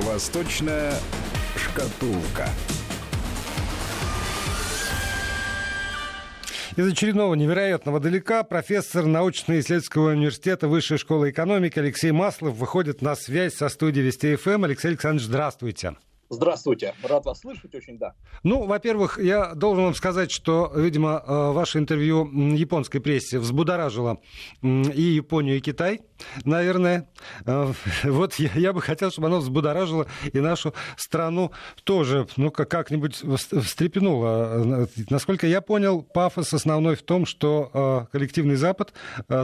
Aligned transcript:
Восточная 0.00 0.92
шкатулка. 1.56 2.48
Из 6.76 6.86
очередного 6.86 7.34
невероятного 7.34 8.00
далека 8.00 8.42
профессор 8.42 9.06
научно-исследовательского 9.06 10.10
университета 10.10 10.68
Высшей 10.68 10.98
школы 10.98 11.30
экономики 11.30 11.78
Алексей 11.78 12.10
Маслов 12.12 12.56
выходит 12.56 13.00
на 13.00 13.16
связь 13.16 13.54
со 13.54 13.70
студией 13.70 14.04
Вести 14.04 14.36
ФМ. 14.36 14.64
Алексей 14.64 14.88
Александрович, 14.88 15.26
здравствуйте. 15.26 15.96
Здравствуйте, 16.28 16.94
рад 17.04 17.24
вас 17.24 17.40
слышать, 17.40 17.72
очень 17.74 17.98
да. 17.98 18.14
Ну, 18.42 18.66
во-первых, 18.66 19.18
я 19.22 19.54
должен 19.54 19.84
вам 19.84 19.94
сказать, 19.94 20.32
что, 20.32 20.72
видимо, 20.74 21.22
э, 21.24 21.52
ваше 21.52 21.78
интервью 21.78 22.28
японской 22.52 22.98
прессе 22.98 23.38
взбудоражило 23.38 24.18
и 24.62 25.02
Японию, 25.02 25.58
и 25.58 25.60
Китай, 25.60 26.00
наверное. 26.44 27.08
Э, 27.44 27.72
вот 28.04 28.34
я, 28.34 28.50
я 28.54 28.72
бы 28.72 28.82
хотел, 28.82 29.12
чтобы 29.12 29.28
оно 29.28 29.38
взбудоражило 29.38 30.06
и 30.32 30.40
нашу 30.40 30.74
страну 30.96 31.52
тоже, 31.84 32.26
ну, 32.36 32.50
как-нибудь 32.50 33.22
встрепенуло. 33.62 34.88
Насколько 35.08 35.46
я 35.46 35.60
понял, 35.60 36.02
пафос 36.02 36.52
основной 36.52 36.96
в 36.96 37.02
том, 37.02 37.24
что 37.24 37.70
э, 37.72 38.06
коллективный 38.10 38.56
Запад 38.56 38.92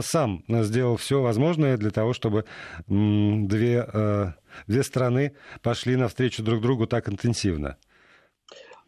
сам 0.01 0.43
сделал 0.49 0.97
все 0.97 1.21
возможное 1.21 1.77
для 1.77 1.91
того, 1.91 2.11
чтобы 2.11 2.43
две 2.87 4.33
две 4.67 4.83
страны 4.83 5.35
пошли 5.61 5.95
навстречу 5.95 6.43
друг 6.43 6.61
другу 6.61 6.87
так 6.87 7.09
интенсивно? 7.09 7.77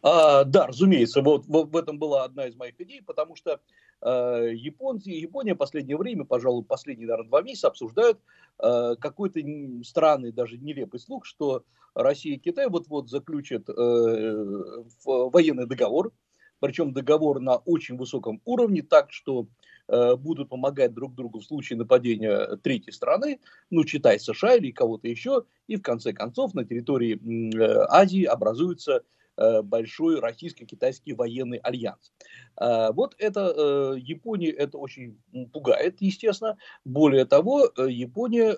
А, 0.08 0.44
да, 0.44 0.68
разумеется, 0.68 1.24
вот, 1.24 1.46
в 1.48 1.76
этом 1.76 1.98
была 1.98 2.26
одна 2.26 2.46
из 2.46 2.55
моих 2.55 2.80
идей, 2.80 3.02
потому 3.02 3.36
что 3.36 3.60
э, 4.04 4.52
японцы, 4.54 5.10
Япония 5.10 5.55
в 5.55 5.58
последнее 5.58 5.98
время, 5.98 6.26
пожалуй, 6.26 6.64
последние, 6.64 7.08
наверное, 7.08 7.30
два 7.30 7.41
месяца 7.41 7.70
обсуждают 7.70 8.20
э, 8.60 8.96
какой-то 9.00 9.40
странный, 9.84 10.32
даже 10.32 10.60
нелепый 10.60 10.99
слух, 10.99 11.26
что 11.26 11.63
Россия 11.96 12.35
и 12.35 12.40
Китай 12.40 12.68
вот-вот 12.68 13.10
заключат 13.10 13.68
э, 13.68 14.84
военный 15.05 15.66
договор, 15.66 16.12
причем 16.60 16.94
договор 16.94 17.40
на 17.40 17.55
очень 17.57 17.98
высоком 17.98 18.41
уровне, 18.46 18.84
так 18.84 19.12
что 19.12 19.48
будут 19.88 20.50
помогать 20.50 20.94
друг 20.94 21.14
другу 21.14 21.40
в 21.40 21.46
случае 21.46 21.78
нападения 21.78 22.58
третьей 22.58 22.91
страны, 22.91 23.40
ну, 23.70 23.84
читай 23.84 24.20
США 24.20 24.55
или 24.55 24.72
кого-то 24.72 25.08
еще, 25.08 25.46
и 25.68 25.76
в 25.76 25.82
конце 25.82 26.12
концов 26.14 26.54
на 26.54 26.66
территории 26.66 27.20
э, 27.55 27.86
Азии 27.90 28.24
образуется 28.24 29.04
э, 29.38 29.62
большой 29.62 30.20
российско-китайский 30.20 31.13
военный 31.13 31.58
альянс. 31.60 32.13
Вот 32.58 33.16
это 33.18 33.96
Японии 33.98 34.50
это 34.50 34.78
очень 34.78 35.20
пугает, 35.52 35.98
естественно. 36.00 36.58
Более 36.86 37.26
того, 37.26 37.70
Япония, 37.78 38.58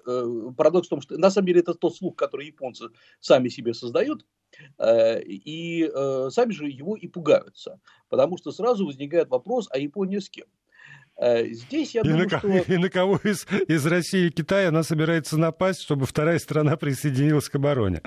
парадокс 0.56 0.88
в 0.88 0.90
том, 0.92 1.02
что 1.02 1.18
на 1.18 1.32
самом 1.32 1.48
деле 1.48 1.62
это 1.62 1.74
тот 1.74 1.96
слух, 1.96 2.16
который 2.16 2.48
японцы 2.48 2.90
сами 3.20 3.50
себе 3.50 3.74
создают, 3.74 4.26
и 4.80 5.92
сами 6.30 6.52
же 6.52 6.70
его 6.70 6.96
и 6.96 7.08
пугаются. 7.08 7.80
Потому 8.08 8.38
что 8.38 8.52
сразу 8.52 8.86
возникает 8.86 9.30
вопрос, 9.30 9.68
а 9.72 9.80
Япония 9.80 10.22
с 10.22 10.30
кем? 10.30 10.46
Э, 11.20 11.46
здесь 11.48 11.96
я 11.96 12.02
и 12.02 12.04
думаю, 12.04 12.30
на, 12.30 12.40
что... 12.40 12.48
И 12.74 12.78
на 12.78 12.90
кого 12.90 13.20
из, 13.24 13.48
из 13.68 13.86
России 13.86 14.28
и 14.28 14.30
Китая 14.30 14.70
она 14.70 14.84
собирается 14.84 15.38
напасть, 15.38 15.82
чтобы 15.82 16.06
вторая 16.06 16.40
страна 16.40 16.78
присоединилась 16.78 17.50
к 17.50 17.56
обороне? 17.56 18.02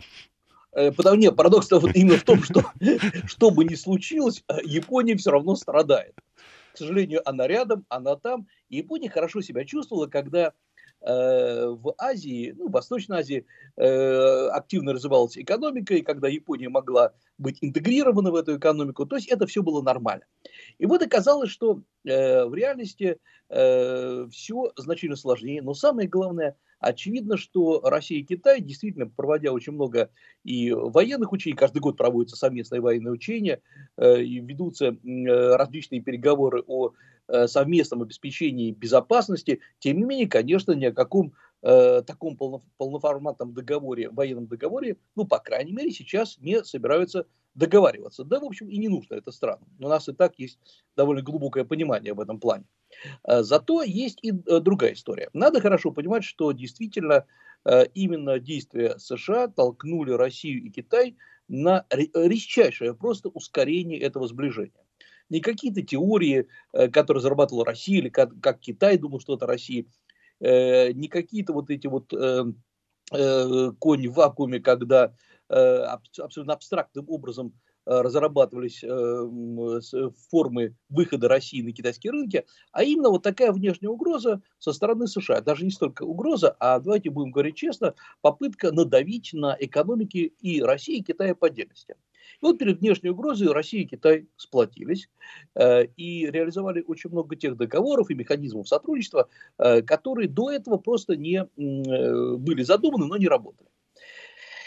Э, 0.73 0.93
потому 0.93 1.17
нет, 1.17 1.35
парадокс 1.37 1.71
вот 1.71 1.95
именно 1.95 2.17
в 2.17 2.23
том, 2.23 2.43
что 2.43 2.63
что 3.27 3.51
бы 3.51 3.65
ни 3.65 3.75
случилось, 3.75 4.45
э, 4.49 4.59
Япония 4.65 5.17
все 5.17 5.33
равно 5.33 5.57
страдает. 5.57 6.15
К 6.73 6.79
сожалению, 6.79 7.29
она 7.29 7.49
рядом, 7.49 7.85
она 7.89 8.15
там. 8.15 8.47
И 8.69 8.77
Япония 8.77 9.11
хорошо 9.11 9.41
себя 9.41 9.65
чувствовала, 9.65 10.07
когда 10.07 10.53
в 11.03 11.95
Азии, 11.99 12.55
ну, 12.57 12.69
в 12.69 12.73
Восточной 12.73 13.21
Азии 13.21 13.47
э, 13.77 14.49
активно 14.49 14.93
развивалась 14.93 15.39
экономика, 15.39 15.95
и 15.95 16.03
когда 16.03 16.29
Япония 16.29 16.69
могла 16.69 17.13
быть 17.39 17.59
интегрирована 17.63 18.31
в 18.31 18.35
эту 18.35 18.59
экономику, 18.59 19.07
то 19.07 19.17
есть 19.17 19.29
это 19.29 19.47
все 19.47 19.63
было 19.63 19.81
нормально. 19.83 20.25
И 20.79 20.87
вот 20.87 21.03
оказалось, 21.03 21.51
что 21.51 21.83
э, 22.05 22.45
в 22.45 22.55
реальности 22.55 23.19
все 23.53 24.71
значительно 24.77 25.17
сложнее, 25.17 25.61
но 25.61 25.75
самое 25.75 26.09
главное, 26.09 26.57
очевидно, 26.79 27.37
что 27.37 27.81
Россия 27.81 28.21
и 28.21 28.25
Китай, 28.25 28.61
действительно, 28.61 29.09
проводя 29.09 29.51
очень 29.51 29.73
много 29.73 30.11
и 30.45 30.71
военных 30.71 31.33
учений, 31.33 31.57
каждый 31.57 31.81
год 31.81 31.97
проводятся 31.97 32.37
совместные 32.37 32.81
военные 32.81 33.11
учения, 33.11 33.61
и 34.01 34.39
ведутся 34.39 34.97
различные 35.03 36.01
переговоры 36.01 36.63
о 36.69 36.93
Э, 37.20 37.20
совместном 37.47 38.03
обеспечении 38.03 38.73
безопасности, 38.73 39.61
тем 39.79 39.99
не 39.99 40.05
менее, 40.05 40.29
конечно, 40.29 40.73
ни 40.73 40.85
о 40.87 40.93
каком 40.93 41.35
э, 41.63 42.03
таком 42.07 42.37
полно, 42.37 42.63
полноформатном 42.77 43.55
договоре, 43.55 44.11
военном 44.11 44.47
договоре, 44.47 44.97
ну, 45.17 45.27
по 45.27 45.39
крайней 45.39 45.73
мере, 45.73 45.91
сейчас 45.91 46.39
не 46.39 46.65
собираются 46.65 47.27
договариваться. 47.55 48.25
Да, 48.25 48.41
в 48.41 48.45
общем, 48.45 48.69
и 48.69 48.79
не 48.79 48.89
нужно 48.89 49.15
это 49.15 49.33
странно. 49.33 49.67
У 49.79 49.89
нас 49.89 50.09
и 50.09 50.13
так 50.13 50.39
есть 50.39 50.59
довольно 50.97 51.23
глубокое 51.23 51.65
понимание 51.65 52.15
в 52.15 52.21
этом 52.21 52.39
плане. 52.41 52.65
Э, 53.25 53.43
зато 53.43 53.83
есть 53.83 54.19
и 54.23 54.31
э, 54.31 54.61
другая 54.61 54.95
история. 54.95 55.31
Надо 55.33 55.61
хорошо 55.61 55.93
понимать, 55.93 56.25
что 56.25 56.53
действительно 56.53 57.27
именно 57.93 58.39
действия 58.39 58.99
США 58.99 59.49
толкнули 59.49 60.13
Россию 60.13 60.63
и 60.63 60.71
Китай 60.71 61.19
на 61.47 61.85
резчайшее 61.91 62.95
просто 62.95 63.29
ускорение 63.29 64.01
этого 64.01 64.27
сближения 64.27 64.73
не 65.31 65.41
какие-то 65.41 65.83
теории, 65.83 66.49
э, 66.73 66.89
которые 66.89 67.23
зарабатывала 67.23 67.65
Россия, 67.65 67.99
или 67.99 68.09
как, 68.09 68.39
как 68.41 68.61
Китай 68.61 68.99
думал, 68.99 69.21
что 69.21 69.37
это 69.37 69.47
Россия, 69.47 69.87
э, 70.41 70.93
не 70.93 71.09
какие-то 71.09 71.53
вот 71.53 71.71
эти 71.71 71.87
вот 71.87 72.13
э, 72.13 72.45
кони 73.79 74.07
в 74.07 74.15
вакууме, 74.15 74.61
когда 74.61 75.13
абсолютно 75.49 76.53
абстрактным 76.53 77.07
образом 77.09 77.53
разрабатывались 77.85 78.85
формы 80.31 80.77
выхода 80.89 81.27
России 81.27 81.61
на 81.61 81.73
китайские 81.73 82.13
рынки, 82.13 82.47
а 82.71 82.85
именно 82.85 83.09
вот 83.09 83.25
такая 83.25 83.51
внешняя 83.51 83.89
угроза 83.89 84.43
со 84.61 84.73
стороны 84.73 85.09
США. 85.09 85.41
Даже 85.41 85.65
не 85.65 85.73
столько 85.73 86.05
угроза, 86.05 86.55
а 86.61 86.79
давайте 86.79 87.11
будем 87.11 87.33
говорить 87.33 87.57
честно, 87.57 87.97
попытка 88.21 88.71
надавить 88.71 89.31
на 89.33 89.57
экономики 89.59 90.33
и 90.41 90.63
России, 90.63 90.99
и 90.99 91.03
Китая 91.03 91.35
по 91.35 91.49
отдельности. 91.49 91.97
И 92.41 92.45
вот 92.45 92.59
перед 92.59 92.81
внешней 92.81 93.11
угрозой 93.11 93.49
Россия 93.49 93.83
и 93.83 93.87
Китай 93.87 94.29
сплотились 94.37 95.09
э, 95.55 95.85
и 95.97 96.31
реализовали 96.31 96.85
очень 96.87 97.11
много 97.11 97.37
тех 97.37 97.57
договоров 97.57 98.11
и 98.11 98.15
механизмов 98.15 98.69
сотрудничества, 98.69 99.29
э, 99.59 99.83
которые 99.83 100.29
до 100.29 100.51
этого 100.51 100.77
просто 100.79 101.17
не 101.17 101.39
э, 101.39 102.37
были 102.37 102.63
задуманы, 102.63 103.07
но 103.07 103.17
не 103.17 103.29
работали. 103.29 103.71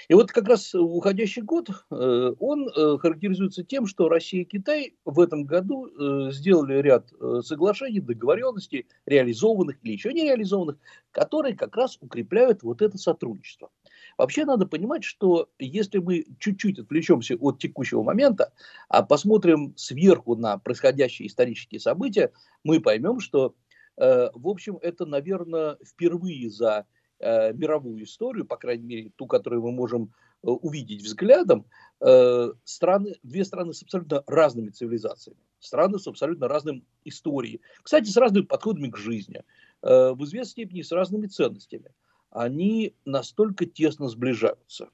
И 0.09 0.13
вот 0.13 0.31
как 0.31 0.47
раз 0.47 0.75
уходящий 0.75 1.41
год, 1.41 1.69
э, 1.69 2.33
он 2.39 2.67
э, 2.67 2.97
характеризуется 2.99 3.63
тем, 3.63 3.87
что 3.87 4.09
Россия 4.09 4.41
и 4.41 4.45
Китай 4.45 4.95
в 5.05 5.19
этом 5.19 5.45
году 5.45 5.87
э, 5.87 6.31
сделали 6.31 6.81
ряд 6.81 7.09
соглашений, 7.41 7.99
договоренностей, 7.99 8.87
реализованных 9.05 9.77
или 9.83 9.93
еще 9.93 10.13
не 10.13 10.23
реализованных, 10.23 10.77
которые 11.11 11.55
как 11.55 11.75
раз 11.75 11.97
укрепляют 12.01 12.63
вот 12.63 12.81
это 12.81 12.97
сотрудничество. 12.97 13.69
Вообще 14.17 14.45
надо 14.45 14.65
понимать, 14.65 15.03
что 15.03 15.49
если 15.59 15.99
мы 15.99 16.25
чуть-чуть 16.39 16.79
отвлечемся 16.79 17.35
от 17.35 17.59
текущего 17.59 18.03
момента, 18.03 18.53
а 18.89 19.03
посмотрим 19.03 19.73
сверху 19.75 20.35
на 20.35 20.57
происходящие 20.57 21.27
исторические 21.27 21.79
события, 21.79 22.31
мы 22.63 22.79
поймем, 22.79 23.19
что, 23.19 23.55
в 23.97 24.47
общем, 24.47 24.77
это, 24.81 25.05
наверное, 25.05 25.77
впервые 25.83 26.49
за 26.49 26.85
э, 27.23 27.53
мировую 27.53 28.03
историю, 28.03 28.45
по 28.45 28.57
крайней 28.57 28.85
мере, 28.85 29.11
ту, 29.15 29.27
которую 29.27 29.63
мы 29.63 29.71
можем 29.71 30.13
э, 30.43 30.47
увидеть 30.47 31.01
взглядом, 31.01 31.65
э, 32.01 32.51
страны, 32.63 33.15
две 33.23 33.45
страны 33.45 33.73
с 33.73 33.81
абсолютно 33.81 34.23
разными 34.27 34.69
цивилизациями, 34.69 35.39
страны 35.59 35.99
с 35.99 36.07
абсолютно 36.07 36.47
разным 36.47 36.85
историей, 37.05 37.61
кстати, 37.81 38.09
с 38.09 38.17
разными 38.17 38.45
подходами 38.45 38.89
к 38.89 38.97
жизни, 38.97 39.43
э, 39.81 40.11
в 40.11 40.23
известной 40.25 40.51
степени 40.51 40.81
с 40.81 40.91
разными 40.91 41.27
ценностями. 41.27 41.91
Они 42.33 42.95
настолько 43.05 43.65
тесно 43.65 44.09
сближаются. 44.09 44.89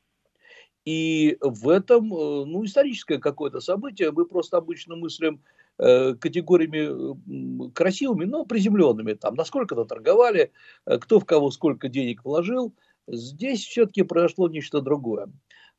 И 0.86 1.38
в 1.42 1.70
этом, 1.70 2.14
э, 2.14 2.46
ну, 2.46 2.66
историческое 2.66 3.20
какое-то 3.20 3.60
событие, 3.60 4.12
мы 4.12 4.26
просто 4.26 4.58
обычно 4.58 4.96
мыслим 4.96 5.42
Э, 5.82 6.14
категориями 6.14 7.72
красивыми, 7.72 8.26
но 8.26 8.44
приземленными. 8.46 9.14
Там, 9.14 9.36
насколько-то 9.36 9.86
торговали, 9.86 10.52
э, 10.86 10.98
кто 10.98 11.22
в 11.22 11.26
кого 11.26 11.52
сколько 11.52 11.88
денег 11.88 12.26
вложил. 12.26 12.74
Здесь 13.08 13.66
все-таки 13.66 14.04
произошло 14.04 14.50
нечто 14.50 14.82
другое. 14.82 15.32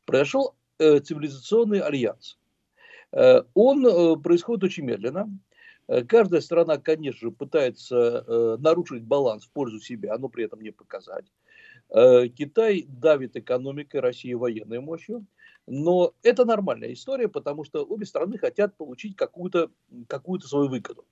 Произошел 0.06 0.54
цивилизационный 0.78 1.80
альянс. 1.80 2.38
Он 3.12 4.22
происходит 4.22 4.64
очень 4.64 4.84
медленно. 4.84 5.28
Каждая 6.08 6.40
страна, 6.40 6.78
конечно 6.78 7.28
же, 7.28 7.30
пытается 7.30 8.56
нарушить 8.58 9.04
баланс 9.04 9.44
в 9.44 9.50
пользу 9.50 9.78
себя, 9.78 10.16
но 10.16 10.30
при 10.30 10.46
этом 10.46 10.62
не 10.62 10.70
показать. 10.70 11.26
Китай 11.90 12.84
давит 12.88 13.36
экономикой, 13.36 14.00
Россия 14.00 14.36
военной 14.36 14.80
мощью. 14.80 15.26
Но 15.66 16.14
это 16.22 16.44
нормальная 16.44 16.92
история, 16.92 17.28
потому 17.28 17.64
что 17.64 17.84
обе 17.84 18.06
страны 18.06 18.38
хотят 18.38 18.76
получить 18.76 19.14
какую-то 19.16 19.70
какую 20.08 20.40
свою 20.40 20.68
выгоду. 20.68 21.04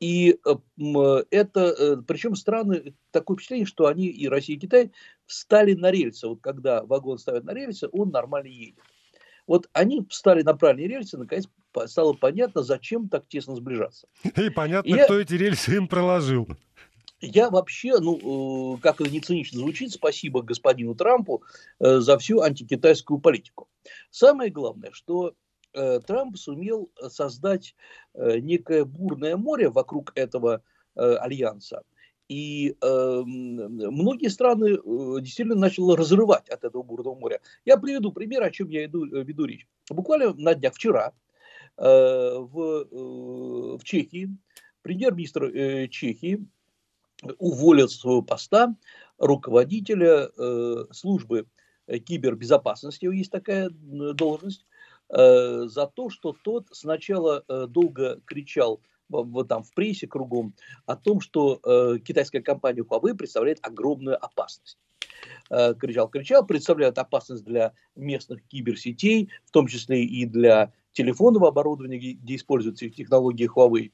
И 0.00 0.38
это, 1.30 2.02
причем 2.06 2.34
страны, 2.34 2.94
такое 3.10 3.36
впечатление, 3.36 3.66
что 3.66 3.86
они, 3.86 4.06
и 4.06 4.28
Россия, 4.28 4.56
и 4.56 4.58
Китай, 4.58 4.92
встали 5.26 5.74
на 5.74 5.90
рельсы. 5.90 6.26
Вот 6.26 6.40
когда 6.40 6.82
вагон 6.84 7.18
ставят 7.18 7.44
на 7.44 7.52
рельсы, 7.52 7.88
он 7.92 8.10
нормально 8.10 8.48
едет. 8.48 8.78
Вот 9.46 9.68
они 9.72 10.06
встали 10.08 10.42
на 10.42 10.54
правильные 10.54 10.88
рельсы, 10.88 11.18
наконец 11.18 11.48
стало 11.86 12.14
понятно, 12.14 12.62
зачем 12.62 13.08
так 13.08 13.26
тесно 13.28 13.56
сближаться. 13.56 14.06
И 14.24 14.50
понятно, 14.50 14.88
и 14.88 14.98
кто 15.02 15.16
я... 15.16 15.22
эти 15.22 15.34
рельсы 15.34 15.76
им 15.76 15.88
проложил. 15.88 16.48
Я 17.22 17.50
вообще, 17.50 17.98
ну, 18.00 18.74
э, 18.74 18.80
как 18.80 19.00
это 19.00 19.08
не 19.08 19.20
цинично 19.20 19.60
звучит, 19.60 19.92
спасибо 19.92 20.42
господину 20.42 20.96
Трампу 20.96 21.44
э, 21.78 22.00
за 22.00 22.18
всю 22.18 22.40
антикитайскую 22.40 23.20
политику. 23.20 23.68
Самое 24.10 24.50
главное, 24.50 24.90
что 24.90 25.34
э, 25.72 26.00
Трамп 26.00 26.36
сумел 26.36 26.90
создать 27.08 27.76
некое 28.14 28.84
бурное 28.84 29.36
море 29.36 29.70
вокруг 29.70 30.12
этого 30.16 30.62
альянса. 30.94 31.82
И 32.28 32.76
э, 32.80 33.22
многие 33.24 34.28
страны 34.28 34.78
действительно 35.22 35.54
начали 35.58 35.96
разрывать 35.96 36.48
от 36.50 36.64
этого 36.64 36.82
бурного 36.82 37.14
моря. 37.14 37.40
Я 37.64 37.78
приведу 37.78 38.12
пример, 38.12 38.42
о 38.42 38.50
чем 38.50 38.68
я 38.68 38.84
иду, 38.84 39.04
веду 39.04 39.44
речь. 39.44 39.66
Буквально 39.88 40.34
на 40.34 40.54
днях 40.54 40.74
вчера 40.74 41.12
э, 41.78 41.84
в, 41.84 42.86
э, 42.90 43.76
в 43.78 43.84
Чехии 43.84 44.36
премьер-министр 44.82 45.44
э, 45.44 45.88
Чехии 45.88 46.46
уволил 47.38 47.88
с 47.88 47.98
своего 47.98 48.22
поста 48.22 48.74
руководителя 49.18 50.30
э, 50.36 50.84
службы 50.90 51.46
кибербезопасности, 51.86 53.06
есть 53.06 53.30
такая 53.30 53.70
должность, 53.70 54.66
э, 55.08 55.64
за 55.66 55.86
то, 55.86 56.10
что 56.10 56.34
тот 56.44 56.66
сначала 56.72 57.44
э, 57.48 57.66
долго 57.68 58.20
кричал 58.24 58.80
в, 59.08 59.44
там, 59.44 59.62
в 59.62 59.72
прессе 59.74 60.06
кругом 60.06 60.54
о 60.86 60.96
том, 60.96 61.20
что 61.20 61.60
э, 61.64 61.98
китайская 61.98 62.40
компания 62.40 62.82
Huawei 62.82 63.14
представляет 63.14 63.58
огромную 63.62 64.22
опасность. 64.22 64.78
Э, 65.50 65.74
кричал, 65.74 66.08
кричал, 66.08 66.46
представляет 66.46 66.98
опасность 66.98 67.44
для 67.44 67.74
местных 67.94 68.42
киберсетей, 68.46 69.30
в 69.44 69.50
том 69.50 69.66
числе 69.66 70.04
и 70.04 70.24
для 70.24 70.72
телефонного 70.92 71.48
оборудования, 71.48 71.98
где 72.14 72.36
используются 72.36 72.88
технологии 72.88 73.48
Huawei. 73.48 73.92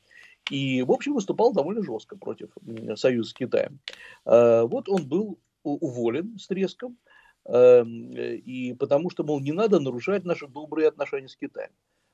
И, 0.51 0.83
в 0.83 0.91
общем, 0.93 1.15
выступал 1.15 1.53
довольно 1.53 1.83
жестко 1.83 2.17
против 2.17 2.51
союза 2.97 3.31
с 3.31 3.35
Китаем. 3.35 3.81
Э, 4.25 4.63
вот 4.63 4.89
он 4.89 5.07
был 5.07 5.39
уволен 5.63 6.39
с 6.39 6.47
треском, 6.47 6.97
эм, 7.45 8.13
и 8.13 8.73
потому 8.75 9.11
что, 9.11 9.25
мол, 9.25 9.41
не 9.41 9.53
надо 9.53 9.81
нарушать 9.81 10.25
наши 10.25 10.47
добрые 10.47 10.89
отношения 10.89 11.29
с 11.29 11.37
Китаем. 11.37 11.71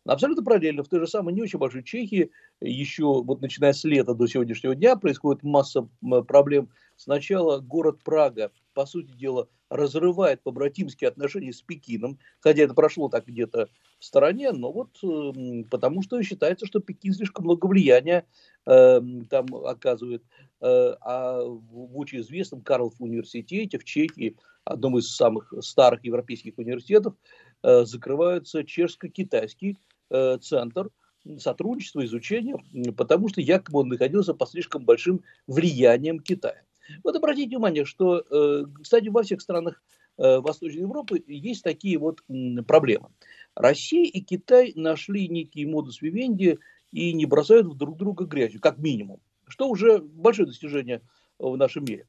Абсолютно 0.06 0.44
параллельно, 0.44 0.82
в 0.82 0.88
той 0.88 1.00
же 1.00 1.06
самой 1.06 1.32
не 1.32 1.42
очень 1.42 1.58
большой 1.58 1.82
Чехии, 1.82 2.30
еще 2.60 3.22
вот 3.22 3.40
начиная 3.40 3.72
с 3.72 3.84
лета 3.84 4.14
до 4.14 4.26
сегодняшнего 4.26 4.74
дня, 4.74 4.96
происходит 4.96 5.42
масса 5.42 5.88
проблем. 6.26 6.68
Сначала 6.96 7.58
город 7.58 8.02
Прага, 8.04 8.52
по 8.74 8.84
сути 8.84 9.12
дела, 9.12 9.48
разрывает 9.74 10.42
побратимские 10.42 11.08
отношения 11.08 11.52
с 11.52 11.60
Пекином, 11.60 12.18
хотя 12.40 12.62
это 12.62 12.74
прошло 12.74 13.08
так 13.08 13.26
где-то 13.26 13.68
в 13.98 14.04
стороне, 14.04 14.52
но 14.52 14.70
вот 14.70 14.90
э, 15.02 15.64
потому 15.68 16.02
что 16.02 16.22
считается, 16.22 16.66
что 16.66 16.78
Пекин 16.78 17.12
слишком 17.12 17.44
много 17.44 17.66
влияния 17.66 18.24
э, 18.66 19.00
там 19.28 19.54
оказывает. 19.54 20.22
Э, 20.60 20.94
а 21.00 21.42
в, 21.42 21.98
очень 21.98 22.20
известном 22.20 22.62
Карлов 22.62 22.94
университете 23.00 23.78
в 23.78 23.84
Чехии, 23.84 24.36
одном 24.64 24.96
из 24.98 25.14
самых 25.14 25.52
старых 25.60 26.04
европейских 26.04 26.56
университетов, 26.56 27.14
э, 27.62 27.84
закрывается 27.84 28.64
чешско-китайский 28.64 29.76
э, 30.10 30.38
центр 30.38 30.90
сотрудничества, 31.38 32.04
изучения, 32.04 32.56
потому 32.96 33.28
что 33.28 33.40
якобы 33.40 33.80
он 33.80 33.88
находился 33.88 34.34
под 34.34 34.50
слишком 34.50 34.84
большим 34.84 35.22
влиянием 35.46 36.20
Китая. 36.20 36.62
Вот 37.02 37.16
обратите 37.16 37.48
внимание, 37.48 37.84
что, 37.84 38.18
э, 38.18 38.64
кстати, 38.82 39.08
во 39.08 39.22
всех 39.22 39.40
странах 39.40 39.82
э, 40.18 40.38
Восточной 40.38 40.82
Европы 40.82 41.22
есть 41.26 41.62
такие 41.62 41.98
вот 41.98 42.22
проблемы. 42.66 43.10
Россия 43.54 44.04
и 44.04 44.20
Китай 44.20 44.72
нашли 44.74 45.28
некий 45.28 45.66
модус 45.66 46.02
вивенди 46.02 46.58
и 46.92 47.12
не 47.12 47.26
бросают 47.26 47.76
друг 47.76 47.96
друга 47.96 48.24
грязью, 48.24 48.60
как 48.60 48.78
минимум, 48.78 49.20
что 49.48 49.68
уже 49.68 49.98
большое 49.98 50.46
достижение 50.46 51.02
в 51.38 51.56
нашем 51.56 51.84
мире. 51.84 52.06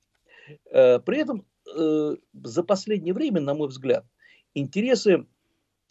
Э, 0.71 0.99
при 0.99 1.19
этом 1.19 1.45
за 1.65 2.63
последнее 2.63 3.15
время, 3.15 3.41
на 3.41 3.55
мой 3.55 3.69
взгляд, 3.69 4.05
интересы 4.53 5.25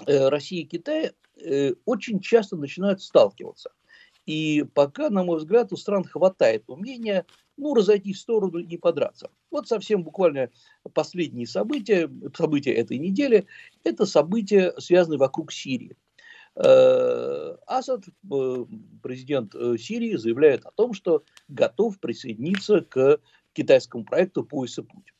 России 0.06 0.60
и 0.60 0.66
Китая 0.66 1.10
очень 1.84 2.20
часто 2.20 2.56
начинают 2.56 3.02
сталкиваться. 3.02 3.72
И 4.26 4.64
пока, 4.74 5.10
на 5.10 5.22
мой 5.22 5.38
взгляд, 5.38 5.72
у 5.72 5.76
стран 5.76 6.04
хватает 6.04 6.64
умения 6.68 7.26
ну, 7.56 7.74
разойти 7.74 8.12
в 8.12 8.18
сторону 8.18 8.58
и 8.58 8.76
подраться. 8.76 9.30
Вот 9.50 9.68
совсем 9.68 10.02
буквально 10.02 10.50
последние 10.92 11.46
события, 11.46 12.10
события 12.36 12.72
этой 12.72 12.98
недели, 12.98 13.46
это 13.84 14.06
события, 14.06 14.74
связанные 14.78 15.18
вокруг 15.18 15.52
Сирии. 15.52 15.96
Э, 16.56 17.56
Асад, 17.66 18.04
э, 18.08 18.64
президент 19.02 19.54
э, 19.54 19.76
Сирии, 19.78 20.16
заявляет 20.16 20.64
о 20.64 20.70
том, 20.70 20.94
что 20.94 21.24
готов 21.48 21.98
присоединиться 21.98 22.80
к 22.80 23.18
китайскому 23.52 24.04
проекту 24.04 24.44
«Пояс 24.44 24.78
и 24.78 24.82
путь». 24.82 25.12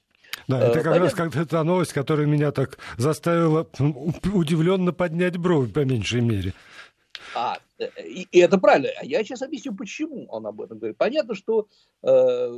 Да, 0.48 0.58
это 0.60 0.75
как 0.75 0.84
Понятно. 0.84 1.04
раз 1.04 1.14
как 1.14 1.48
та 1.48 1.64
новость, 1.64 1.92
которая 1.92 2.26
меня 2.26 2.50
так 2.52 2.78
заставила 2.98 3.66
удивленно 4.32 4.92
поднять 4.92 5.36
бровь, 5.36 5.72
по 5.72 5.81
меньшей 5.84 6.20
мере. 6.20 6.54
А, 7.34 7.58
э, 7.78 7.88
и, 8.06 8.26
и 8.31 8.38
это 8.38 8.58
правильно. 8.58 8.88
А 9.00 9.05
я 9.05 9.22
сейчас 9.25 9.43
объясню, 9.43 9.75
почему 9.75 10.26
он 10.26 10.46
об 10.46 10.61
этом 10.61 10.78
говорит. 10.78 10.96
Понятно, 10.96 11.34
что 11.34 11.69
э, 12.02 12.49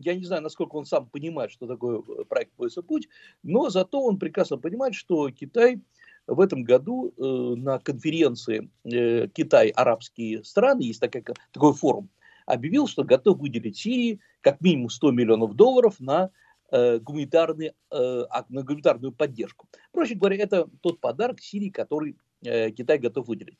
я 0.00 0.14
не 0.14 0.24
знаю, 0.24 0.42
насколько 0.42 0.76
он 0.76 0.86
сам 0.86 1.06
понимает, 1.06 1.50
что 1.50 1.66
такое 1.66 2.00
э, 2.00 2.24
проект 2.24 2.52
«Пояса 2.52 2.82
путь», 2.82 3.08
но 3.42 3.70
зато 3.70 4.00
он 4.00 4.18
прекрасно 4.18 4.58
понимает, 4.58 4.94
что 4.94 5.30
Китай 5.30 5.80
в 6.26 6.40
этом 6.40 6.64
году 6.64 7.12
э, 7.16 7.22
на 7.22 7.78
конференции 7.78 8.70
э, 8.84 9.28
Китай-арабские 9.28 10.44
страны, 10.44 10.82
есть 10.82 11.00
такая, 11.00 11.22
такой 11.52 11.74
форум, 11.74 12.08
объявил, 12.46 12.86
что 12.86 13.04
готов 13.04 13.38
выделить 13.38 13.76
Сирии 13.76 14.20
как 14.40 14.60
минимум 14.60 14.90
100 14.90 15.10
миллионов 15.12 15.54
долларов 15.54 15.96
на 15.98 16.30
э, 16.70 16.98
гуманитарный, 16.98 17.72
на 17.90 18.62
гуманитарную 18.62 19.12
поддержку. 19.12 19.68
Проще 19.92 20.14
говоря, 20.14 20.36
это 20.36 20.68
тот 20.80 21.00
подарок 21.00 21.40
Сирии, 21.40 21.70
который 21.70 22.16
Китай 22.44 22.98
готов 22.98 23.28
выделить. 23.28 23.58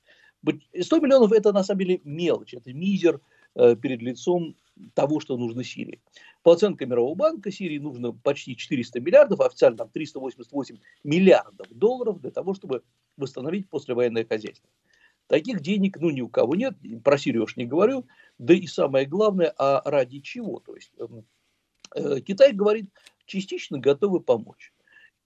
100 0.79 1.01
миллионов 1.01 1.33
это 1.33 1.53
на 1.53 1.65
самом 1.65 1.81
деле 1.81 2.01
мелочь, 2.05 2.55
это 2.55 2.73
мизер 2.73 3.21
э, 3.55 3.77
перед 3.77 4.03
лицом 4.03 4.57
того, 4.95 5.21
что 5.21 5.37
нужно 5.37 5.65
Сирии. 5.65 6.01
По 6.43 6.53
оценкам 6.53 6.91
Мирового 6.91 7.15
банка 7.15 7.51
Сирии 7.51 7.79
нужно 7.79 8.13
почти 8.13 8.57
400 8.57 9.01
миллиардов, 9.01 9.41
а 9.41 9.47
официально 9.47 9.79
там 9.79 9.89
388 9.89 10.79
миллиардов 11.05 11.67
долларов 11.71 12.21
для 12.21 12.31
того, 12.31 12.55
чтобы 12.55 12.83
восстановить 13.17 13.69
послевоенное 13.69 14.25
хозяйство. 14.25 14.69
Таких 15.27 15.61
денег, 15.63 15.99
ну, 16.01 16.11
ни 16.11 16.21
у 16.21 16.29
кого 16.29 16.55
нет, 16.55 16.75
про 17.03 17.17
Сирию 17.17 17.45
уж 17.45 17.57
не 17.57 17.65
говорю, 17.65 18.07
да 18.39 18.53
и 18.53 18.67
самое 18.67 19.07
главное, 19.07 19.55
а 19.57 19.81
ради 19.89 20.21
чего? 20.21 20.61
То 20.61 20.75
есть 20.75 20.93
эм, 20.99 21.25
э, 21.95 22.21
Китай 22.21 22.53
говорит, 22.53 22.91
частично 23.25 23.79
готовы 23.79 24.21
помочь. 24.21 24.74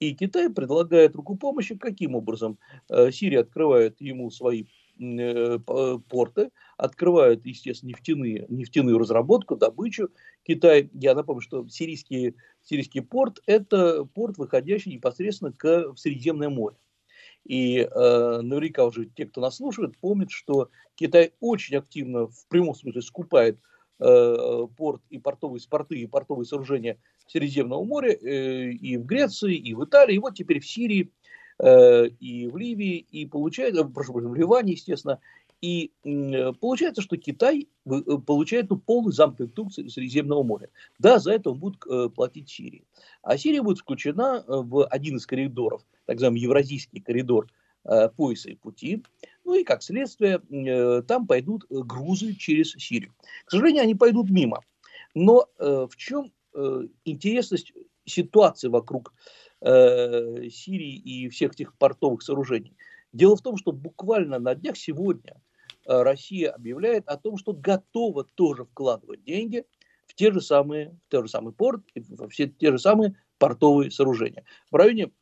И 0.00 0.14
Китай 0.14 0.48
предлагает 0.48 1.16
руку 1.16 1.36
помощи. 1.36 1.76
Каким 1.76 2.14
образом? 2.14 2.58
Э, 2.88 3.10
Сирия 3.10 3.40
открывает 3.40 4.00
ему 4.00 4.30
свои 4.30 4.66
э, 5.00 5.58
порты, 6.08 6.50
открывают, 6.76 7.44
естественно, 7.44 7.90
нефтяные, 7.90 8.46
нефтяную 8.48 8.98
разработку, 8.98 9.56
добычу. 9.56 10.10
Китай, 10.44 10.88
я 10.94 11.14
напомню, 11.14 11.40
что 11.40 11.68
сирийский, 11.68 12.36
сирийский 12.62 13.00
порт– 13.00 13.40
это 13.46 14.04
порт, 14.04 14.38
выходящий 14.38 14.92
непосредственно 14.92 15.52
к, 15.52 15.92
в 15.92 15.96
Средиземное 15.96 16.48
море. 16.48 16.76
И 17.44 17.78
э, 17.78 18.40
наверняка 18.42 18.84
уже 18.84 19.06
те, 19.06 19.26
кто 19.26 19.40
нас 19.40 19.56
слушает, 19.56 19.98
помнят, 19.98 20.30
что 20.30 20.70
Китай 20.94 21.32
очень 21.40 21.76
активно, 21.76 22.28
в 22.28 22.46
прямом 22.48 22.74
смысле, 22.74 23.02
скупает 23.02 23.56
э, 23.56 23.60
порт 23.98 25.02
и 25.10 25.18
портовые 25.18 25.60
порты 25.68 25.98
и 25.98 26.06
портовые 26.06 26.46
сооружения 26.46 26.98
Средиземного 27.28 27.84
моря 27.84 28.12
э, 28.12 28.70
и 28.70 28.96
в 28.96 29.04
Греции, 29.04 29.54
и 29.54 29.74
в 29.74 29.84
Италии, 29.84 30.16
и 30.16 30.18
вот 30.18 30.34
теперь 30.34 30.60
в 30.60 30.66
Сирии, 30.66 31.10
э, 31.58 32.06
и 32.20 32.48
в 32.48 32.56
Ливии, 32.56 32.96
и 32.98 33.26
получается, 33.26 33.84
прошу 33.84 34.12
прощения, 34.12 34.32
в 34.32 34.34
Ливане, 34.34 34.72
естественно, 34.72 35.20
и 35.60 35.90
получается, 36.60 37.02
что 37.02 37.16
Китай 37.16 37.68
э, 37.84 37.90
получает 38.24 38.70
ну, 38.70 38.78
полный 38.78 39.12
замкнутый 39.12 39.52
круг 39.52 39.72
Средиземного 39.72 40.42
моря. 40.42 40.70
Да, 40.98 41.18
за 41.18 41.32
это 41.32 41.50
он 41.50 41.58
будет 41.58 42.14
платить 42.14 42.48
Сирии. 42.48 42.84
А 43.22 43.36
Сирия 43.36 43.62
будет 43.62 43.78
включена 43.78 44.44
в 44.46 44.86
один 44.86 45.16
из 45.16 45.26
коридоров, 45.26 45.82
так 46.06 46.16
называемый 46.16 46.40
Евразийский 46.40 47.00
коридор 47.00 47.48
пояса 48.16 48.50
и 48.50 48.54
пути. 48.54 49.02
Ну 49.48 49.54
и 49.54 49.64
как 49.64 49.82
следствие, 49.82 50.40
там 51.02 51.26
пойдут 51.26 51.64
грузы 51.70 52.34
через 52.34 52.72
Сирию. 52.72 53.14
К 53.46 53.50
сожалению, 53.50 53.82
они 53.82 53.94
пойдут 53.94 54.28
мимо. 54.30 54.60
Но 55.14 55.46
в 55.58 55.90
чем 55.96 56.30
Э, 56.54 56.82
интересность 57.04 57.72
ситуации 58.04 58.68
вокруг 58.68 59.12
э, 59.60 60.48
Сирии 60.50 60.96
и 60.96 61.28
всех 61.28 61.52
этих 61.52 61.76
портовых 61.76 62.22
сооружений. 62.22 62.76
Дело 63.12 63.36
в 63.36 63.42
том, 63.42 63.56
что 63.56 63.70
буквально 63.70 64.38
на 64.40 64.54
днях 64.56 64.76
сегодня 64.76 65.40
Россия 65.86 66.50
объявляет 66.50 67.06
о 67.06 67.16
том, 67.16 67.38
что 67.38 67.52
готова 67.52 68.24
тоже 68.34 68.64
вкладывать 68.64 69.22
деньги 69.24 69.64
в 70.06 70.14
те 70.14 70.32
же 70.32 70.40
самые, 70.40 70.98
в 71.06 71.10
тот 71.10 71.26
же 71.26 71.30
самый 71.30 71.52
порт, 71.52 71.82
во 71.94 72.28
все 72.28 72.48
те 72.48 72.72
же 72.72 72.78
самые 72.78 73.14
портовые 73.38 73.90
сооружения. 73.90 74.44
В 74.70 74.74
районе 74.74 75.12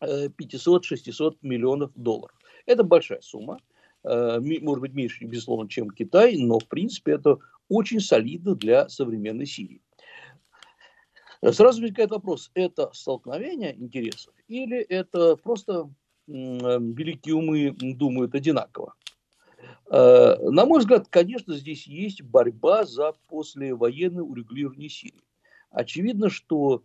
500-600 0.00 1.36
миллионов 1.42 1.92
долларов. 1.94 2.39
Это 2.70 2.84
большая 2.84 3.20
сумма. 3.20 3.58
Может 4.04 4.80
быть, 4.80 4.94
меньше, 4.94 5.24
безусловно, 5.24 5.68
чем 5.68 5.90
Китай, 5.90 6.36
но, 6.38 6.60
в 6.60 6.68
принципе, 6.68 7.12
это 7.12 7.38
очень 7.68 8.00
солидно 8.00 8.54
для 8.54 8.88
современной 8.88 9.46
Сирии. 9.46 9.82
Сразу 11.42 11.80
возникает 11.80 12.10
вопрос, 12.10 12.50
это 12.54 12.90
столкновение 12.92 13.74
интересов 13.76 14.32
или 14.46 14.78
это 14.78 15.36
просто 15.36 15.90
великие 16.26 17.34
умы 17.34 17.74
думают 17.80 18.34
одинаково? 18.34 18.94
Э, 19.90 20.36
на 20.38 20.64
мой 20.64 20.78
взгляд, 20.78 21.08
конечно, 21.08 21.56
здесь 21.56 21.86
есть 21.88 22.22
борьба 22.22 22.84
за 22.84 23.14
послевоенное 23.28 24.22
урегулирование 24.22 24.88
Сирии. 24.88 25.24
Очевидно, 25.70 26.30
что 26.30 26.76
э, 26.76 26.80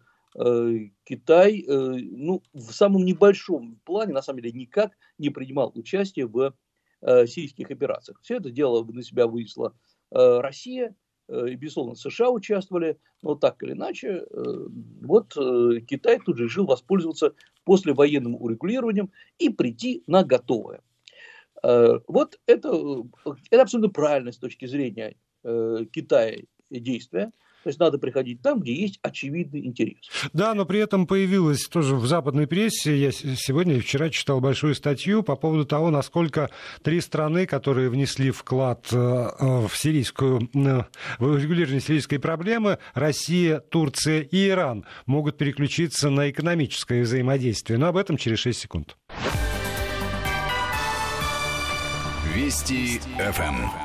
Китай 1.04 1.62
э, 1.62 1.72
ну, 1.72 2.44
в 2.54 2.72
самом 2.72 3.06
небольшом 3.06 3.80
плане, 3.86 4.14
на 4.14 4.22
самом 4.22 4.42
деле, 4.42 4.52
никак 4.52 4.92
не 5.18 5.30
принимал 5.30 5.72
участие 5.76 6.28
в 6.28 6.54
сирийских 7.02 7.70
операциях. 7.70 8.20
Все 8.22 8.38
это 8.38 8.50
дело 8.50 8.84
на 8.84 9.04
себя 9.04 9.28
вынесла 9.28 9.76
Россия, 10.10 10.96
и, 11.30 11.56
безусловно, 11.56 11.94
США 11.94 12.32
участвовали, 12.32 12.98
но 13.22 13.36
так 13.36 13.62
или 13.62 13.74
иначе, 13.74 14.26
вот 15.02 15.34
Китай 15.88 16.20
тут 16.20 16.38
же 16.38 16.46
решил 16.46 16.66
воспользоваться 16.66 17.36
послевоенным 17.64 18.36
урегулированием 18.36 19.12
и 19.38 19.50
прийти 19.50 20.04
на 20.08 20.24
готовое. 20.24 20.82
Э, 21.66 22.00
вот 22.08 22.40
это, 22.46 23.04
это 23.50 23.62
абсолютно 23.62 23.92
правильно 23.92 24.32
с 24.32 24.38
точки 24.38 24.66
зрения 24.66 25.16
э, 25.44 25.86
Китая 25.92 26.38
действия. 26.70 27.32
То 27.66 27.70
есть 27.70 27.80
надо 27.80 27.98
приходить 27.98 28.44
там, 28.44 28.60
где 28.60 28.76
есть 28.76 29.00
очевидный 29.02 29.66
интерес. 29.66 29.98
Да, 30.34 30.54
но 30.54 30.66
при 30.66 30.80
этом 30.80 31.08
появилась 31.08 31.64
тоже 31.64 31.96
в 31.96 32.06
западной 32.06 32.46
прессе, 32.46 32.96
я 32.96 33.12
сегодня 33.12 33.78
и 33.78 33.80
вчера 33.80 34.12
читал 34.12 34.40
большую 34.40 34.76
статью 34.76 35.24
по 35.24 35.36
поводу 35.36 35.66
того, 35.66 35.90
насколько 35.90 36.52
три 36.84 37.02
страны, 37.02 37.48
которые 37.48 37.90
внесли 37.90 38.30
вклад 38.30 38.86
э, 38.92 38.96
в 38.96 39.72
сирийскую, 39.74 40.48
в 40.54 41.38
регулирование 41.40 41.82
сирийской 41.82 42.20
проблемы, 42.20 42.78
Россия, 42.94 43.62
Турция 43.62 44.22
и 44.22 44.50
Иран, 44.50 44.86
могут 45.08 45.40
переключиться 45.40 46.12
на 46.12 46.30
экономическое 46.30 47.02
взаимодействие. 47.02 47.80
Но 47.80 47.88
об 47.88 47.98
этом 47.98 48.18
через 48.18 48.38
6 48.38 48.60
секунд. 48.60 48.96
Вести 52.36 53.00
ФМ. 53.18 53.85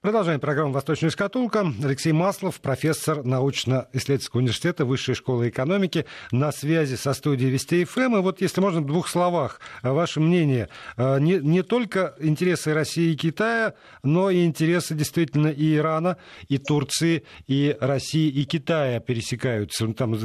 Продолжаем 0.00 0.38
программу 0.38 0.72
«Восточная 0.72 1.10
шкатулка». 1.10 1.72
Алексей 1.82 2.12
Маслов, 2.12 2.60
профессор 2.60 3.24
научно-исследовательского 3.24 4.38
университета 4.38 4.84
Высшей 4.84 5.16
школы 5.16 5.48
экономики, 5.48 6.06
на 6.30 6.52
связи 6.52 6.94
со 6.94 7.12
студией 7.14 7.50
Вести 7.50 7.84
ФМ. 7.84 8.18
И 8.18 8.20
вот, 8.20 8.40
если 8.40 8.60
можно, 8.60 8.80
в 8.80 8.86
двух 8.86 9.08
словах, 9.08 9.60
ваше 9.82 10.20
мнение. 10.20 10.68
Э, 10.96 11.18
не, 11.18 11.40
не 11.40 11.62
только 11.64 12.14
интересы 12.20 12.74
России 12.74 13.12
и 13.12 13.16
Китая, 13.16 13.74
но 14.04 14.30
и 14.30 14.44
интересы 14.44 14.94
действительно 14.94 15.48
и 15.48 15.74
Ирана, 15.74 16.16
и 16.48 16.58
Турции, 16.58 17.24
и 17.48 17.76
России, 17.80 18.28
и 18.28 18.44
Китая 18.44 19.00
пересекаются. 19.00 19.88
Там 19.94 20.16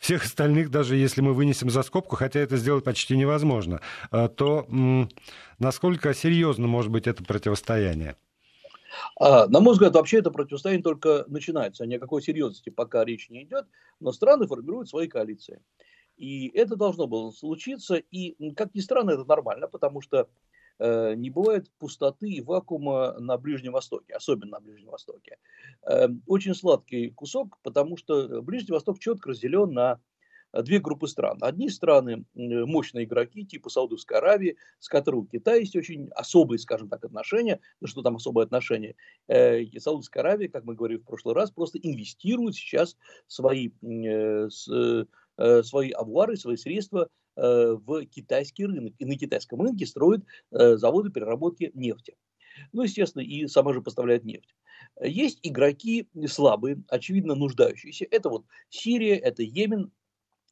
всех 0.00 0.24
остальных, 0.24 0.70
даже 0.70 0.96
если 0.96 1.20
мы 1.20 1.34
вынесем 1.34 1.70
за 1.70 1.84
скобку, 1.84 2.16
хотя 2.16 2.40
это 2.40 2.56
сделать 2.56 2.82
почти 2.82 3.16
невозможно, 3.16 3.80
э, 4.10 4.28
то 4.36 4.66
насколько 5.60 6.12
серьезно 6.14 6.66
может 6.66 6.90
быть 6.90 7.06
это 7.06 7.22
противостояние? 7.22 8.16
А, 9.18 9.46
на 9.48 9.60
мой 9.60 9.74
взгляд, 9.74 9.94
вообще 9.94 10.18
это 10.18 10.30
противостояние 10.30 10.82
только 10.82 11.24
начинается. 11.28 11.86
Ни 11.86 11.94
о 11.94 12.00
какой 12.00 12.22
серьезности 12.22 12.70
пока 12.70 13.04
речь 13.04 13.30
не 13.30 13.44
идет, 13.44 13.66
но 14.00 14.12
страны 14.12 14.46
формируют 14.46 14.88
свои 14.88 15.08
коалиции. 15.08 15.60
И 16.16 16.48
это 16.48 16.76
должно 16.76 17.06
было 17.06 17.30
случиться. 17.30 17.96
И, 17.96 18.52
как 18.52 18.74
ни 18.74 18.80
странно, 18.80 19.12
это 19.12 19.24
нормально, 19.24 19.68
потому 19.68 20.00
что 20.02 20.28
э, 20.78 21.14
не 21.14 21.30
бывает 21.30 21.70
пустоты 21.78 22.28
и 22.28 22.42
вакуума 22.42 23.18
на 23.18 23.38
Ближнем 23.38 23.72
Востоке, 23.72 24.14
особенно 24.14 24.52
на 24.52 24.60
Ближнем 24.60 24.90
Востоке. 24.90 25.38
Э, 25.82 26.08
очень 26.26 26.54
сладкий 26.54 27.10
кусок, 27.10 27.58
потому 27.62 27.96
что 27.96 28.42
Ближний 28.42 28.72
Восток 28.72 28.98
четко 28.98 29.30
разделен 29.30 29.72
на 29.72 30.00
две 30.52 30.78
группы 30.78 31.06
стран. 31.08 31.38
Одни 31.40 31.68
страны 31.68 32.24
мощные 32.34 33.04
игроки, 33.04 33.44
типа 33.44 33.70
Саудовской 33.70 34.18
Аравии, 34.18 34.56
с 34.78 34.88
которой 34.88 35.16
у 35.16 35.24
Китая 35.24 35.56
есть 35.56 35.76
очень 35.76 36.08
особые, 36.14 36.58
скажем 36.58 36.88
так, 36.88 37.04
отношения. 37.04 37.60
Ну 37.80 37.86
что 37.86 38.02
там 38.02 38.16
особые 38.16 38.44
отношения? 38.44 38.94
Э, 39.28 39.64
Саудовская 39.78 40.22
Аравия, 40.22 40.48
как 40.48 40.64
мы 40.64 40.74
говорили 40.74 40.98
в 40.98 41.04
прошлый 41.04 41.34
раз, 41.34 41.50
просто 41.50 41.78
инвестирует 41.78 42.54
сейчас 42.54 42.96
свои, 43.26 43.70
э, 43.82 44.48
э, 45.38 45.62
свои 45.62 45.90
авуары, 45.92 46.36
свои 46.36 46.56
средства 46.56 47.08
в 47.36 48.04
китайский 48.06 48.66
рынок. 48.66 48.92
И 48.98 49.06
на 49.06 49.16
китайском 49.16 49.62
рынке 49.62 49.86
строят 49.86 50.22
заводы 50.50 51.10
переработки 51.10 51.70
нефти. 51.72 52.14
Ну, 52.72 52.82
естественно, 52.82 53.22
и 53.22 53.46
сама 53.46 53.72
же 53.72 53.80
поставляет 53.80 54.24
нефть. 54.24 54.54
Есть 55.00 55.38
игроки 55.42 56.08
слабые, 56.26 56.82
очевидно 56.88 57.34
нуждающиеся. 57.34 58.06
Это 58.10 58.28
вот 58.28 58.44
Сирия, 58.68 59.16
это 59.16 59.42
Йемен, 59.42 59.90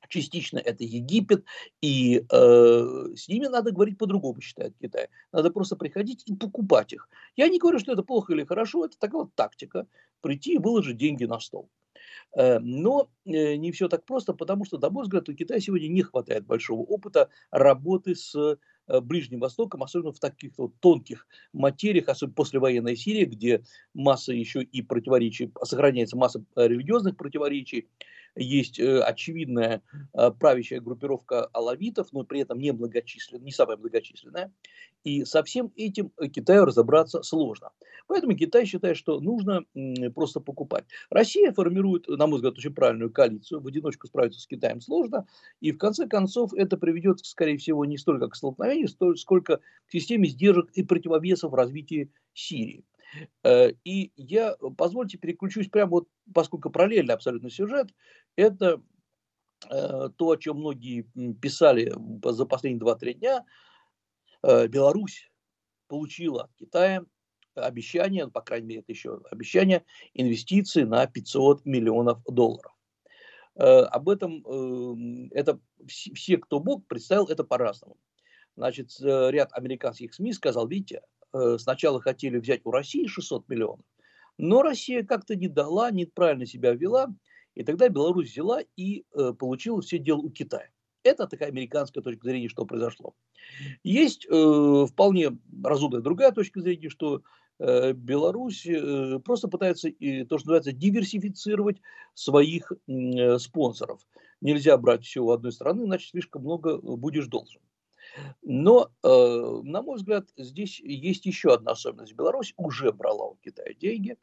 частично 0.09 0.59
это 0.59 0.85
Египет, 0.85 1.45
и 1.81 2.25
э, 2.31 3.07
с 3.17 3.29
ними 3.29 3.47
надо 3.47 3.73
говорить 3.73 3.99
по-другому, 3.99 4.41
считает 4.41 4.75
Китай. 4.81 5.09
Надо 5.33 5.51
просто 5.51 5.77
приходить 5.77 6.23
и 6.27 6.35
покупать 6.35 6.93
их. 6.93 7.09
Я 7.37 7.49
не 7.49 7.59
говорю, 7.59 7.79
что 7.79 7.93
это 7.93 8.03
плохо 8.03 8.33
или 8.33 8.45
хорошо, 8.45 8.85
это 8.85 8.99
такая 8.99 9.23
вот 9.23 9.35
тактика, 9.35 9.87
прийти 10.21 10.55
и 10.55 10.59
выложить 10.59 10.97
деньги 10.97 11.25
на 11.25 11.41
стол. 11.41 11.69
Э, 12.37 12.59
но 12.59 13.09
э, 13.25 13.57
не 13.57 13.73
все 13.73 13.89
так 13.89 14.05
просто, 14.05 14.33
потому 14.35 14.65
что, 14.65 14.79
на 14.79 14.91
мой 14.91 15.05
взгляд, 15.05 15.29
у 15.29 15.35
Китая 15.35 15.61
сегодня 15.61 15.89
не 15.89 16.03
хватает 16.03 16.47
большого 16.47 16.83
опыта 16.83 17.29
работы 17.51 18.15
с 18.15 18.35
э, 18.35 19.01
Ближним 19.01 19.41
Востоком, 19.41 19.83
особенно 19.83 20.13
в 20.13 20.19
таких 20.19 20.53
вот 20.57 20.73
тонких 20.81 21.27
материях, 21.53 22.09
особенно 22.09 22.35
после 22.35 22.59
военной 22.59 22.97
Сирии, 22.97 23.25
где 23.25 23.63
масса 23.95 24.33
еще 24.33 24.63
и 24.63 24.83
противоречий, 24.83 25.53
сохраняется 25.63 26.17
масса 26.17 26.45
религиозных 26.57 27.17
противоречий, 27.17 27.89
есть 28.35 28.79
э, 28.79 29.01
очевидная 29.01 29.83
э, 30.15 30.31
правящая 30.31 30.81
группировка 30.81 31.47
алавитов, 31.47 32.13
но 32.13 32.25
при 32.25 32.41
этом 32.41 32.59
не 32.59 32.73
многочисленная, 32.73 33.45
не 33.45 33.53
самая 33.53 33.77
многочисленная. 33.77 34.53
И 35.05 35.25
со 35.25 35.43
всем 35.43 35.73
этим 35.77 36.13
э, 36.19 36.29
Китаю 36.29 36.65
разобраться 36.65 37.23
сложно. 37.23 37.71
Поэтому 38.07 38.37
Китай 38.37 38.65
считает, 38.65 38.97
что 38.97 39.21
нужно 39.21 39.65
просто 40.15 40.41
покупать. 40.41 40.85
Россия 41.11 41.53
формирует, 41.53 42.09
на 42.09 42.27
мой 42.27 42.37
взгляд, 42.37 42.57
очень 42.57 42.75
правильную 42.75 43.13
коалицию. 43.13 43.61
В 43.61 43.67
одиночку 43.67 44.07
справиться 44.07 44.41
с 44.41 44.47
Китаем 44.47 44.81
сложно. 44.81 45.27
И 45.61 45.73
в 45.73 45.79
конце 45.79 46.07
концов 46.07 46.55
это 46.55 46.79
приведет, 46.79 47.21
скорее 47.25 47.59
всего, 47.59 47.85
не 47.85 47.99
столько 47.99 48.29
к 48.29 48.35
столкновению, 48.35 48.89
сколько 49.17 49.59
к 49.59 49.91
системе 49.91 50.29
сдержек 50.29 50.71
и 50.73 50.83
противовесов 50.83 51.53
в 51.53 51.55
развитии 51.55 52.11
Сирии. 52.33 52.85
Э, 53.45 53.73
и 53.85 54.13
я, 54.17 54.57
позвольте, 54.77 55.19
переключусь 55.19 55.69
прямо 55.69 55.91
вот, 55.91 56.09
поскольку 56.33 56.71
параллельно 56.71 57.15
абсолютно 57.15 57.51
сюжет, 57.51 57.89
это 58.37 58.83
э, 59.71 60.09
то, 60.17 60.31
о 60.31 60.37
чем 60.37 60.59
многие 60.59 61.03
писали 61.41 61.93
за 62.25 62.47
последние 62.47 62.83
2-3 62.83 63.13
дня. 63.15 63.47
Э, 64.43 64.67
Беларусь 64.69 65.31
получила 65.89 66.45
от 66.45 66.55
Китая 66.55 67.05
обещание, 67.55 68.29
по 68.29 68.41
крайней 68.41 68.67
мере, 68.67 68.81
это 68.81 68.93
еще 68.93 69.21
обещание, 69.31 69.85
инвестиции 70.15 70.85
на 70.85 71.07
500 71.07 71.65
миллионов 71.65 72.23
долларов. 72.25 72.73
Об 73.57 74.09
этом 74.09 75.29
это 75.33 75.59
все, 75.89 76.37
кто 76.37 76.61
мог, 76.61 76.87
представил 76.87 77.27
это 77.27 77.43
по-разному. 77.43 77.97
Значит, 78.55 78.93
ряд 79.01 79.53
американских 79.53 80.15
СМИ 80.15 80.35
сказал, 80.35 80.69
видите, 80.69 81.03
сначала 81.59 82.01
хотели 82.01 82.39
взять 82.39 82.61
у 82.65 82.71
России 82.71 83.07
600 83.07 83.49
миллионов, 83.49 83.85
но 84.39 84.63
Россия 84.63 85.03
как-то 85.03 85.35
не 85.35 85.49
дала, 85.49 85.91
неправильно 85.91 86.47
себя 86.47 86.73
вела, 86.73 87.09
и 87.55 87.65
тогда 87.65 87.89
Беларусь 87.89 88.31
взяла 88.31 88.61
и 88.77 89.05
э, 89.13 89.33
получила 89.33 89.83
все 89.83 89.99
дело 89.99 90.19
у 90.19 90.31
Китая. 90.31 90.71
Это 91.03 91.27
такая 91.27 91.49
американская 91.49 92.03
точка 92.03 92.29
зрения, 92.29 92.49
что 92.49 92.65
произошло. 92.65 93.15
Есть 93.83 94.27
э, 94.31 94.87
вполне 94.89 95.37
разумная 95.65 96.01
другая 96.01 96.31
точка 96.31 96.61
зрения, 96.61 96.89
что 96.89 97.23
э, 97.59 97.93
Беларусь 97.93 98.65
э, 98.65 99.19
просто 99.25 99.49
пытается, 99.49 99.89
э, 99.89 100.25
то, 100.25 100.39
что 100.39 100.49
называется, 100.49 100.73
диверсифицировать 100.73 101.79
своих 102.15 102.71
э, 102.87 103.39
спонсоров. 103.39 104.07
Нельзя 104.41 104.77
брать 104.77 105.05
все 105.05 105.21
у 105.21 105.31
одной 105.33 105.51
страны, 105.51 105.83
иначе 105.85 106.11
слишком 106.11 106.43
много 106.43 106.79
будешь 106.79 107.27
должен. 107.27 107.61
Но, 108.43 108.91
э, 109.03 109.61
на 109.65 109.83
мой 109.83 109.97
взгляд, 109.97 110.29
здесь 110.37 110.81
есть 110.81 111.27
еще 111.27 111.55
одна 111.55 111.73
особенность. 111.73 112.15
Беларусь 112.15 112.55
уже 112.57 112.93
брала 112.93 113.27
у 113.27 113.37
Китая 113.37 113.75
деньги 113.75 114.17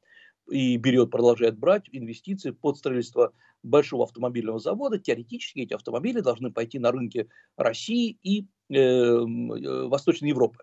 и 0.49 0.77
берет, 0.77 1.11
продолжает 1.11 1.57
брать 1.57 1.89
инвестиции 1.91 2.51
под 2.51 2.77
строительство 2.77 3.33
большого 3.63 4.03
автомобильного 4.03 4.59
завода. 4.59 4.99
Теоретически 4.99 5.59
эти 5.59 5.73
автомобили 5.73 6.19
должны 6.19 6.51
пойти 6.51 6.79
на 6.79 6.91
рынки 6.91 7.27
России 7.57 8.17
и 8.21 8.47
э, 8.69 8.77
э, 8.77 9.87
Восточной 9.87 10.29
Европы. 10.29 10.59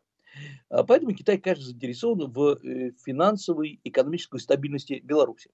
А 0.71 0.85
поэтому 0.85 1.12
Китай, 1.12 1.39
конечно, 1.39 1.65
заинтересован 1.65 2.31
в 2.31 2.59
э, 2.62 2.93
финансовой, 3.05 3.81
экономической 3.85 4.41
стабильности 4.41 5.01
Беларуси. 5.05 5.51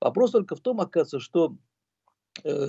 Вопрос 0.00 0.30
только 0.32 0.56
в 0.56 0.60
том, 0.60 0.80
оказывается, 0.80 1.20
что 1.20 1.56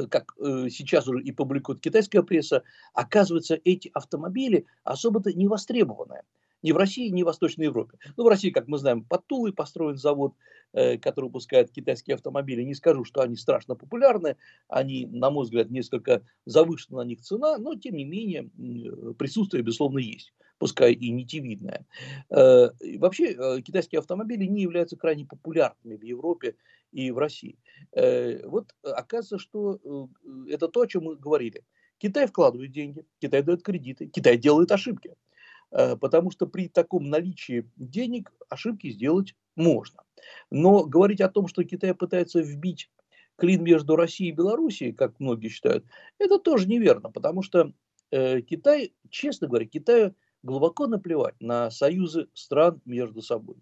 как 0.10 0.36
э, 0.40 0.70
сейчас 0.70 1.08
уже 1.08 1.22
и 1.22 1.32
публикует 1.32 1.80
китайская 1.80 2.24
пресса, 2.24 2.64
оказывается, 2.94 3.60
эти 3.64 3.90
автомобили 3.94 4.66
особо-то 4.84 5.34
не 5.34 5.48
востребованы 5.48 6.22
ни 6.64 6.72
в 6.72 6.78
России, 6.78 7.10
ни 7.10 7.24
в 7.24 7.26
Восточной 7.26 7.66
Европе. 7.66 7.98
Ну, 8.16 8.24
в 8.24 8.28
России, 8.28 8.50
как 8.50 8.68
мы 8.68 8.78
знаем, 8.78 9.04
под 9.04 9.28
Тулой 9.28 9.54
построен 9.54 9.98
завод, 9.98 10.34
э, 10.72 10.98
который 10.98 11.26
выпускает 11.26 11.72
китайские 11.72 12.16
автомобили. 12.16 12.64
Не 12.64 12.74
скажу, 12.74 13.04
что 13.04 13.22
они 13.22 13.36
страшно 13.36 13.76
популярны, 13.76 14.38
они, 14.70 15.06
на 15.06 15.30
мой 15.30 15.44
взгляд, 15.44 15.70
несколько 15.70 16.24
завышена 16.46 17.04
на 17.04 17.08
них 17.08 17.22
цена, 17.22 17.58
но, 17.58 17.76
тем 17.76 17.96
не 17.96 18.06
менее, 18.06 18.50
присутствие, 19.18 19.62
безусловно, 19.62 20.00
есть 20.00 20.34
пускай 20.60 20.94
и 20.94 21.12
нитевидная. 21.12 21.86
Э, 22.30 22.70
вообще, 22.98 23.34
э, 23.34 23.62
китайские 23.62 24.00
автомобили 24.00 24.46
не 24.46 24.62
являются 24.62 24.96
крайне 24.96 25.26
популярными 25.26 25.98
в 25.98 26.04
Европе 26.04 26.56
и 26.94 27.12
в 27.12 27.18
России. 27.18 27.58
Вот 27.94 28.76
оказывается, 28.82 29.38
что 29.40 30.10
это 30.48 30.68
то, 30.68 30.82
о 30.82 30.88
чем 30.88 31.04
мы 31.04 31.16
говорили. 31.16 31.64
Китай 31.98 32.28
вкладывает 32.28 32.72
деньги, 32.72 33.06
Китай 33.20 33.42
дает 33.44 33.64
кредиты, 33.64 34.08
Китай 34.08 34.38
делает 34.38 34.72
ошибки. 34.72 35.16
Э, 35.74 35.96
потому 35.98 36.32
что 36.32 36.46
при 36.46 36.70
таком 36.70 37.10
наличии 37.10 37.70
денег 37.76 38.32
ошибки 38.48 38.92
сделать 38.92 39.36
можно. 39.56 40.04
Но 40.52 40.86
говорить 40.86 41.22
о 41.22 41.30
том, 41.30 41.48
что 41.48 41.64
Китай 41.64 41.96
пытается 41.96 42.42
вбить 42.42 42.90
клин 43.38 43.64
между 43.64 43.96
Россией 43.96 44.30
и 44.30 44.36
Белоруссией, 44.36 44.94
как 44.94 45.20
многие 45.20 45.48
считают, 45.48 45.86
это 46.20 46.38
тоже 46.38 46.68
неверно, 46.68 47.10
потому 47.10 47.42
что 47.42 47.74
э, 48.12 48.42
Китай, 48.42 48.94
честно 49.10 49.48
говоря, 49.48 49.66
Китаю 49.66 50.14
глубоко 50.44 50.86
наплевать 50.86 51.36
на 51.40 51.72
союзы 51.72 52.28
стран 52.34 52.80
между 52.86 53.22
собой. 53.24 53.56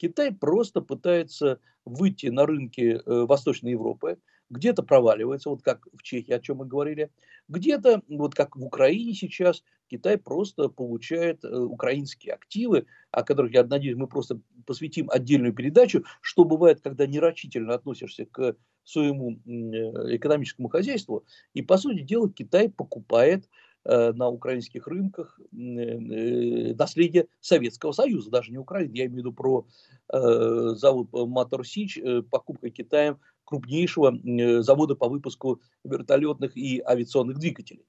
Китай 0.00 0.32
просто 0.32 0.80
пытается 0.80 1.60
выйти 1.84 2.26
на 2.26 2.46
рынки 2.46 3.00
э, 3.04 3.26
Восточной 3.26 3.72
Европы, 3.72 4.18
где-то 4.48 4.82
проваливается, 4.82 5.50
вот 5.50 5.62
как 5.62 5.86
в 5.92 6.02
Чехии, 6.02 6.32
о 6.32 6.40
чем 6.40 6.58
мы 6.58 6.66
говорили, 6.66 7.10
где-то, 7.48 8.02
вот 8.08 8.34
как 8.34 8.56
в 8.56 8.64
Украине 8.64 9.12
сейчас, 9.12 9.62
Китай 9.90 10.16
просто 10.16 10.68
получает 10.68 11.44
э, 11.44 11.54
украинские 11.54 12.32
активы, 12.32 12.86
о 13.10 13.22
которых, 13.22 13.52
я 13.52 13.62
надеюсь, 13.62 13.96
мы 13.96 14.06
просто 14.06 14.40
посвятим 14.64 15.10
отдельную 15.10 15.52
передачу, 15.52 16.04
что 16.22 16.44
бывает, 16.44 16.80
когда 16.80 17.06
нерачительно 17.06 17.74
относишься 17.74 18.24
к 18.24 18.56
своему 18.84 19.32
э, 19.32 20.16
экономическому 20.16 20.70
хозяйству, 20.70 21.26
и, 21.52 21.60
по 21.60 21.76
сути 21.76 22.00
дела, 22.00 22.32
Китай 22.32 22.70
покупает 22.70 23.50
на 23.84 24.28
украинских 24.28 24.86
рынках 24.86 25.40
наследие 25.50 27.28
Советского 27.40 27.92
Союза, 27.92 28.30
даже 28.30 28.52
не 28.52 28.58
Украины, 28.58 28.92
я 28.94 29.06
имею 29.06 29.14
в 29.14 29.18
виду 29.18 29.32
про 29.32 29.66
завод 30.10 31.08
Мотор 31.12 31.66
Сич, 31.66 31.98
покупка 32.30 32.70
Китаем 32.70 33.18
крупнейшего 33.50 34.16
э, 34.16 34.62
завода 34.62 34.94
по 34.94 35.08
выпуску 35.08 35.60
вертолетных 35.82 36.56
и 36.56 36.80
авиационных 36.80 37.38
двигателей. 37.38 37.84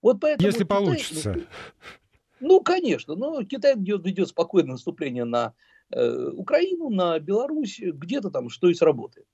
Вот 0.00 0.20
поэтому 0.20 0.46
Если 0.46 0.62
Китай, 0.62 0.78
получится. 0.78 1.36
Ну, 2.38 2.60
конечно, 2.60 3.16
но 3.16 3.42
Китай 3.44 3.76
ведет, 3.76 4.06
ведет 4.06 4.28
спокойное 4.28 4.72
наступление 4.72 5.24
на 5.24 5.52
э, 5.90 6.28
Украину, 6.28 6.90
на 6.90 7.18
Беларусь, 7.18 7.80
где-то 7.80 8.30
там 8.30 8.48
что 8.48 8.70
и 8.70 8.74
сработает. 8.74 9.26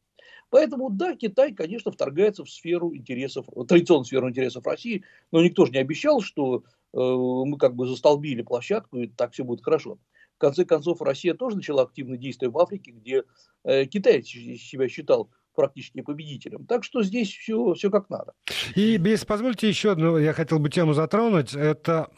Поэтому, 0.51 0.91
да, 0.91 1.17
Китай, 1.17 1.53
конечно, 1.53 1.91
вторгается 1.91 2.45
в 2.45 2.51
сферу 2.51 2.95
интересов, 2.95 3.47
традиционную 3.69 4.05
сферу 4.05 4.31
интересов 4.31 4.67
России, 4.67 5.05
но 5.33 5.43
никто 5.43 5.67
же 5.67 5.73
не 5.73 5.79
обещал, 5.79 6.21
что 6.21 6.65
э, 6.93 6.99
мы 6.99 7.59
как 7.59 7.75
бы 7.75 7.87
застолбили 7.87 8.43
площадку, 8.43 8.99
и 8.99 9.09
так 9.09 9.33
все 9.33 9.45
будет 9.45 9.65
хорошо. 9.65 9.99
В 10.37 10.39
конце 10.39 10.65
концов, 10.65 11.01
Россия 11.03 11.35
тоже 11.35 11.57
начала 11.57 11.83
активные 11.83 12.19
действия 12.19 12.49
в 12.49 12.59
Африке, 12.59 12.93
где 12.93 13.25
э, 13.65 13.87
Китай 13.87 14.23
себя 14.23 14.89
считал 14.89 15.31
практически 15.55 16.03
победителем. 16.03 16.67
Так 16.67 16.85
что 16.85 17.03
здесь 17.03 17.31
все, 17.31 17.73
все 17.73 17.91
как 17.91 18.11
надо. 18.11 18.35
И, 18.75 18.99
без 18.99 19.25
позвольте 19.25 19.69
еще 19.69 19.93
одну, 19.93 20.19
я 20.19 20.33
хотел 20.35 20.59
бы 20.59 20.69
тему 20.69 20.93
затронуть. 20.93 21.55
Это 21.55 22.11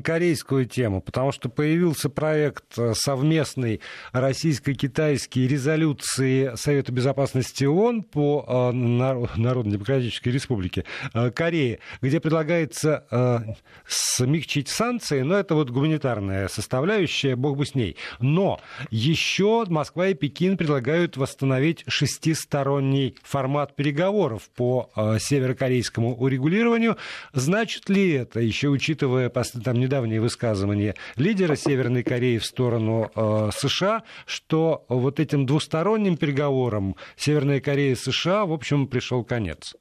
корейскую 0.00 0.66
тему, 0.66 1.00
потому 1.00 1.32
что 1.32 1.48
появился 1.48 2.08
проект 2.08 2.78
э, 2.78 2.94
совместной 2.94 3.80
российско-китайской 4.12 5.48
резолюции 5.48 6.52
Совета 6.54 6.92
Безопасности 6.92 7.64
ООН 7.64 8.04
по 8.04 8.44
э, 8.46 8.72
Народно-Демократической 8.72 10.28
Республике 10.28 10.84
э, 11.12 11.32
Кореи, 11.32 11.80
где 12.00 12.20
предлагается 12.20 13.56
смягчить 13.86 14.68
санкции, 14.68 15.22
но 15.22 15.36
это 15.36 15.54
вот 15.54 15.70
гуманитарная 15.70 16.46
составляющая, 16.48 17.34
бог 17.34 17.56
бы 17.56 17.66
с 17.66 17.74
ней. 17.74 17.96
Но 18.20 18.60
еще 18.90 19.64
Москва 19.68 20.08
и 20.08 20.14
Пекин 20.14 20.56
предлагают 20.56 21.16
восстановить 21.16 21.84
шестисторонний 21.88 23.16
формат 23.22 23.74
переговоров 23.74 24.48
по 24.54 24.90
северокорейскому 25.18 26.14
урегулированию. 26.16 26.96
Значит 27.32 27.88
ли 27.88 28.10
это, 28.12 28.40
еще 28.40 28.68
учитывая 28.68 29.30
там 29.64 29.79
недавние 29.80 30.20
высказывания 30.20 30.94
лидера 31.16 31.56
Северной 31.56 32.02
Кореи 32.02 32.38
в 32.38 32.44
сторону 32.44 33.10
э, 33.14 33.50
США, 33.52 34.04
что 34.26 34.84
вот 34.88 35.18
этим 35.18 35.46
двусторонним 35.46 36.16
переговорам 36.16 36.96
Северная 37.16 37.60
Корея 37.60 37.92
и 37.92 37.96
США, 37.96 38.46
в 38.46 38.52
общем, 38.52 38.86
пришел 38.86 39.24
конец. 39.24 39.74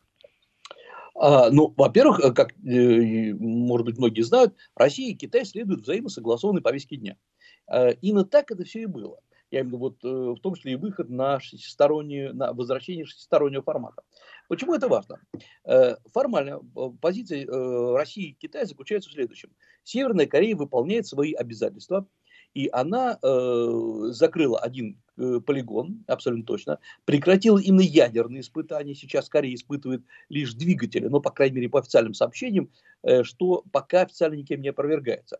А, 1.15 1.49
ну, 1.51 1.73
во-первых, 1.75 2.19
э, 2.21 2.31
как, 2.31 2.53
э, 2.65 3.33
может 3.33 3.85
быть, 3.85 3.97
многие 3.97 4.21
знают, 4.21 4.55
Россия 4.75 5.11
и 5.11 5.15
Китай 5.15 5.43
следуют 5.43 5.81
взаимосогласованной 5.81 6.61
повестке 6.61 6.95
дня. 6.95 7.17
Э, 7.71 7.93
именно 8.01 8.23
так 8.23 8.51
это 8.51 8.63
все 8.63 8.83
и 8.83 8.85
было. 8.85 9.19
Я 9.51 9.61
имею 9.61 9.65
в 9.65 9.73
виду, 9.73 9.77
вот, 9.79 10.03
э, 10.03 10.07
в 10.07 10.41
том 10.41 10.55
числе 10.55 10.73
и 10.73 10.75
выход 10.75 11.09
на, 11.09 11.39
шестистороннюю, 11.39 12.35
на 12.35 12.53
возвращение 12.53 13.05
шестистороннего 13.05 13.63
формата. 13.63 14.03
Почему 14.49 14.73
это 14.73 14.89
важно? 14.89 15.21
Э, 15.63 15.95
формально 16.11 16.59
э, 16.59 16.79
позиция 16.99 17.45
России 17.95 18.31
и 18.31 18.33
Китая 18.33 18.65
заключается 18.65 19.09
в 19.09 19.13
следующем. 19.13 19.51
Северная 19.83 20.25
Корея 20.25 20.55
выполняет 20.57 21.07
свои 21.07 21.33
обязательства, 21.33 22.05
и 22.55 22.67
она 22.71 23.19
закрыла 24.11 24.59
один 24.59 24.99
полигон, 25.15 26.03
абсолютно 26.07 26.45
точно, 26.45 26.79
прекратила 27.05 27.59
именно 27.59 27.81
ядерные 27.81 28.41
испытания. 28.41 28.95
Сейчас 28.95 29.29
Корея 29.29 29.53
испытывает 29.53 30.03
лишь 30.29 30.55
двигатели, 30.55 31.07
но, 31.07 31.19
по 31.19 31.29
крайней 31.29 31.57
мере, 31.57 31.69
по 31.69 31.79
официальным 31.79 32.15
сообщениям, 32.15 32.71
что 33.21 33.63
пока 33.71 34.01
официально 34.01 34.33
никем 34.33 34.61
не 34.61 34.69
опровергается. 34.69 35.39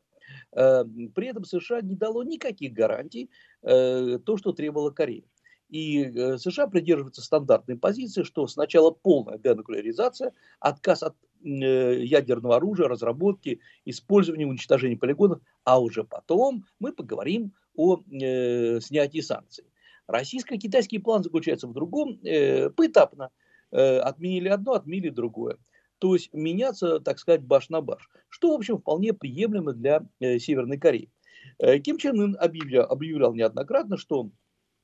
Э, 0.52 0.84
при 1.16 1.28
этом 1.28 1.46
США 1.46 1.82
не 1.82 1.96
дало 1.96 2.24
никаких 2.24 2.74
гарантий 2.74 3.30
э, 3.62 4.20
то, 4.26 4.38
что 4.38 4.52
требовала 4.52 4.92
Корея. 4.92 5.24
И 5.70 6.04
э, 6.04 6.38
США 6.38 6.68
придерживаются 6.68 7.22
стандартной 7.22 7.78
позиции, 7.78 8.24
что 8.24 8.48
сначала 8.48 8.92
полная 8.92 9.38
денуклеаризация, 9.38 10.34
отказ 10.60 11.04
от 11.04 11.16
ядерного 11.42 12.58
оружия, 12.58 12.90
разработки, 12.90 13.62
использования, 13.86 14.46
уничтожения 14.46 14.98
полигонов, 14.98 15.40
а 15.64 15.80
уже 15.80 16.04
потом 16.04 16.66
мы 16.80 16.92
поговорим 16.92 17.54
о 17.76 18.02
э, 18.12 18.82
снятии 18.82 19.22
санкций. 19.22 19.64
Российско-китайский 20.08 20.98
план 20.98 21.24
заключается 21.24 21.68
в 21.68 21.74
другом, 21.74 22.20
э, 22.26 22.70
поэтапно. 22.72 23.30
Э, 23.72 24.00
отменили 24.00 24.50
одно, 24.50 24.74
отменили 24.74 25.10
другое 25.10 25.58
то 26.00 26.16
есть 26.16 26.34
меняться, 26.34 27.00
так 27.00 27.20
сказать, 27.20 27.44
баш 27.44 27.70
на 27.70 27.82
баш, 27.82 28.10
что, 28.30 28.52
в 28.52 28.56
общем, 28.56 28.78
вполне 28.78 29.14
приемлемо 29.14 29.74
для 29.74 30.06
э, 30.20 30.40
Северной 30.40 30.78
Кореи. 30.78 31.12
Э, 31.60 31.78
Ким 31.80 31.98
Чен 31.98 32.20
Ын 32.20 32.38
объявлял, 32.40 32.90
объявлял 32.90 33.34
неоднократно, 33.34 33.98
что 33.98 34.32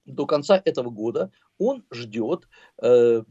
до 0.05 0.25
конца 0.25 0.61
этого 0.63 0.89
года 0.89 1.31
он 1.57 1.83
ждет 1.91 2.47
э, 2.81 3.21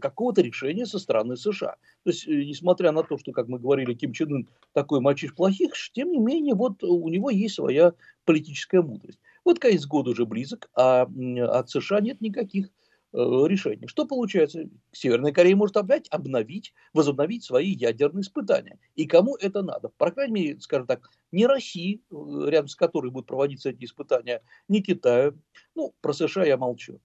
какого-то 0.00 0.42
решения 0.42 0.86
со 0.86 0.98
стороны 0.98 1.36
США. 1.36 1.76
То 2.04 2.10
есть, 2.10 2.26
э, 2.26 2.44
несмотря 2.44 2.92
на 2.92 3.02
то, 3.02 3.18
что, 3.18 3.32
как 3.32 3.48
мы 3.48 3.58
говорили, 3.58 3.94
Ким 3.94 4.12
Чен 4.12 4.32
Ын 4.32 4.48
такой 4.72 5.00
мальчиш 5.00 5.34
плохих, 5.34 5.72
тем 5.92 6.10
не 6.12 6.18
менее, 6.18 6.54
вот 6.54 6.82
у 6.82 7.08
него 7.08 7.30
есть 7.30 7.56
своя 7.56 7.94
политическая 8.24 8.82
мудрость. 8.82 9.20
Вот 9.44 9.58
конец 9.58 9.86
года 9.86 10.10
уже 10.10 10.26
близок, 10.26 10.70
а 10.74 11.08
от 11.48 11.70
США 11.70 12.00
нет 12.00 12.20
никаких 12.20 12.68
Э, 13.12 13.18
решение. 13.46 13.88
Что 13.88 14.06
получается? 14.06 14.68
Северная 14.92 15.32
Корея 15.32 15.56
может 15.56 15.76
опять 15.76 16.06
обновить, 16.10 16.72
возобновить 16.92 17.42
свои 17.42 17.72
ядерные 17.72 18.22
испытания. 18.22 18.78
И 18.94 19.06
кому 19.06 19.36
это 19.36 19.62
надо? 19.62 19.88
По 19.88 20.12
крайней 20.12 20.32
мере, 20.32 20.60
скажем 20.60 20.86
так, 20.86 21.10
не 21.32 21.46
России, 21.46 22.02
э, 22.10 22.14
рядом 22.48 22.68
с 22.68 22.76
которой 22.76 23.10
будут 23.10 23.26
проводиться 23.26 23.70
эти 23.70 23.84
испытания, 23.84 24.42
не 24.68 24.80
Китаю. 24.80 25.36
Ну, 25.74 25.92
про 26.00 26.12
США 26.12 26.44
я 26.44 26.56
молчу. 26.56 27.00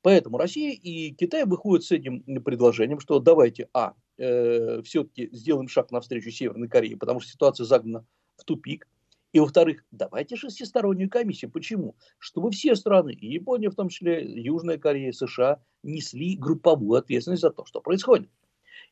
Поэтому 0.00 0.38
Россия 0.38 0.72
и 0.72 1.10
Китай 1.12 1.44
выходят 1.44 1.84
с 1.84 1.92
этим 1.92 2.22
предложением, 2.42 3.00
что 3.00 3.18
давайте, 3.18 3.68
а, 3.74 3.94
э, 4.16 4.80
все-таки 4.82 5.28
сделаем 5.32 5.68
шаг 5.68 5.90
навстречу 5.90 6.30
Северной 6.30 6.68
Корее, 6.68 6.96
потому 6.96 7.20
что 7.20 7.30
ситуация 7.30 7.66
загнана 7.66 8.06
в 8.36 8.44
тупик. 8.44 8.86
И, 9.32 9.40
во-вторых, 9.40 9.84
давайте 9.90 10.36
шестистороннюю 10.36 11.10
комиссию. 11.10 11.50
Почему? 11.50 11.96
Чтобы 12.18 12.50
все 12.50 12.74
страны, 12.74 13.12
и 13.12 13.26
Япония 13.26 13.70
в 13.70 13.74
том 13.74 13.88
числе, 13.88 14.24
Южная 14.24 14.78
Корея, 14.78 15.12
США, 15.12 15.62
несли 15.82 16.36
групповую 16.36 16.98
ответственность 16.98 17.42
за 17.42 17.50
то, 17.50 17.66
что 17.66 17.80
происходит. 17.80 18.30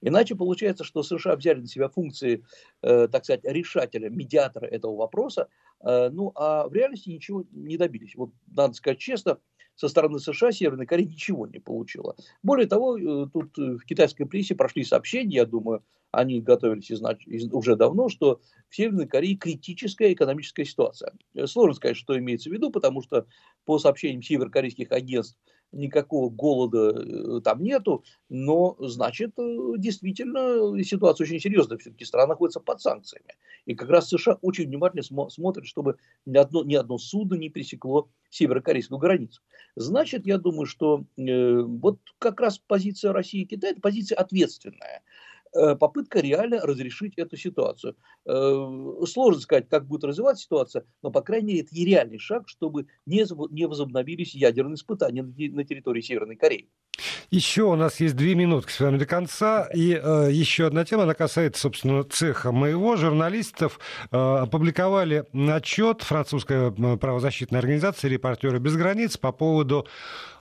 Иначе 0.02 0.34
получается, 0.34 0.84
что 0.84 1.02
США 1.02 1.36
взяли 1.36 1.60
на 1.60 1.66
себя 1.66 1.88
функции, 1.88 2.44
э, 2.82 3.08
так 3.08 3.24
сказать, 3.24 3.44
решателя, 3.44 4.10
медиатора 4.10 4.66
этого 4.66 4.94
вопроса, 4.94 5.48
э, 5.80 6.10
ну 6.10 6.32
а 6.34 6.68
в 6.68 6.74
реальности 6.74 7.08
ничего 7.08 7.44
не 7.50 7.78
добились. 7.78 8.14
Вот 8.14 8.30
надо 8.46 8.74
сказать 8.74 8.98
честно, 8.98 9.38
со 9.76 9.88
стороны 9.88 10.18
США 10.18 10.50
Северная 10.52 10.86
Корея 10.86 11.06
ничего 11.06 11.46
не 11.46 11.60
получила. 11.60 12.16
Более 12.42 12.66
того, 12.66 12.98
э, 12.98 13.26
тут 13.32 13.56
в 13.56 13.84
китайской 13.84 14.24
прессе 14.24 14.54
прошли 14.54 14.82
сообщения, 14.84 15.36
я 15.36 15.46
думаю, 15.46 15.84
они 16.10 16.40
готовились 16.40 16.90
уже 17.52 17.76
давно, 17.76 18.08
что 18.08 18.40
в 18.68 18.76
Северной 18.76 19.06
Корее 19.06 19.36
критическая 19.36 20.12
экономическая 20.12 20.64
ситуация. 20.64 21.12
Сложно 21.44 21.74
сказать, 21.74 21.96
что 21.96 22.18
имеется 22.18 22.48
в 22.48 22.52
виду, 22.52 22.70
потому 22.70 23.02
что 23.02 23.26
по 23.64 23.78
сообщениям 23.78 24.22
северокорейских 24.22 24.92
агентств 24.92 25.38
никакого 25.72 26.30
голода 26.30 26.90
э, 26.90 27.40
там 27.42 27.62
нету, 27.62 28.04
но 28.28 28.76
значит 28.78 29.38
э, 29.38 29.74
действительно 29.78 30.82
ситуация 30.82 31.24
очень 31.24 31.40
серьезная, 31.40 31.78
все-таки 31.78 32.04
страна 32.04 32.28
находится 32.28 32.60
под 32.60 32.80
санкциями. 32.80 33.34
И 33.66 33.74
как 33.74 33.88
раз 33.88 34.08
США 34.08 34.38
очень 34.42 34.66
внимательно 34.66 35.02
смо- 35.02 35.30
смотрят, 35.30 35.66
чтобы 35.66 35.96
ни 36.24 36.36
одно, 36.36 36.64
ни 36.64 36.74
одно 36.74 36.98
судно 36.98 37.34
не 37.34 37.48
пересекло 37.48 38.08
северокорейскую 38.30 38.98
границу. 38.98 39.42
Значит, 39.74 40.26
я 40.26 40.38
думаю, 40.38 40.66
что 40.66 41.04
э, 41.16 41.60
вот 41.60 41.98
как 42.18 42.40
раз 42.40 42.58
позиция 42.58 43.12
России 43.12 43.42
и 43.42 43.46
Китая– 43.46 43.72
это 43.72 43.80
позиция 43.80 44.16
ответственная. 44.16 45.02
Э, 45.54 45.74
попытка 45.74 46.20
реально 46.20 46.60
разрешить 46.60 47.14
эту 47.16 47.36
ситуацию. 47.36 47.96
Э, 48.26 49.04
сложно 49.06 49.40
сказать, 49.40 49.68
как 49.68 49.86
будет 49.86 50.04
развиваться 50.04 50.44
ситуация, 50.44 50.84
но, 51.02 51.10
по 51.10 51.22
крайней 51.22 51.54
мере, 51.54 51.60
это 51.60 51.74
и 51.74 51.84
реальный 51.84 52.18
шаг, 52.18 52.48
чтобы 52.48 52.86
не, 53.06 53.24
не 53.52 53.66
возобновились 53.66 54.34
ядерные 54.34 54.74
испытания 54.74 55.22
на 55.22 55.64
территории 55.64 56.00
Северной 56.00 56.36
Кореи. 56.36 56.70
Еще 57.30 57.62
у 57.62 57.76
нас 57.76 58.00
есть 58.00 58.16
две 58.16 58.34
минутки 58.34 58.72
с 58.72 58.80
вами 58.80 58.98
до 58.98 59.06
конца. 59.06 59.68
И 59.74 59.98
э, 60.02 60.28
еще 60.30 60.66
одна 60.66 60.84
тема, 60.84 61.04
она 61.04 61.14
касается, 61.14 61.62
собственно, 61.62 62.04
цеха 62.04 62.52
моего. 62.52 62.96
Журналистов 62.96 63.78
э, 64.10 64.16
опубликовали 64.16 65.24
отчет 65.50 66.02
французской 66.02 66.72
правозащитной 66.72 67.58
организации 67.58 68.08
«Репортеры 68.08 68.58
без 68.58 68.76
границ» 68.76 69.16
по 69.16 69.32
поводу 69.32 69.86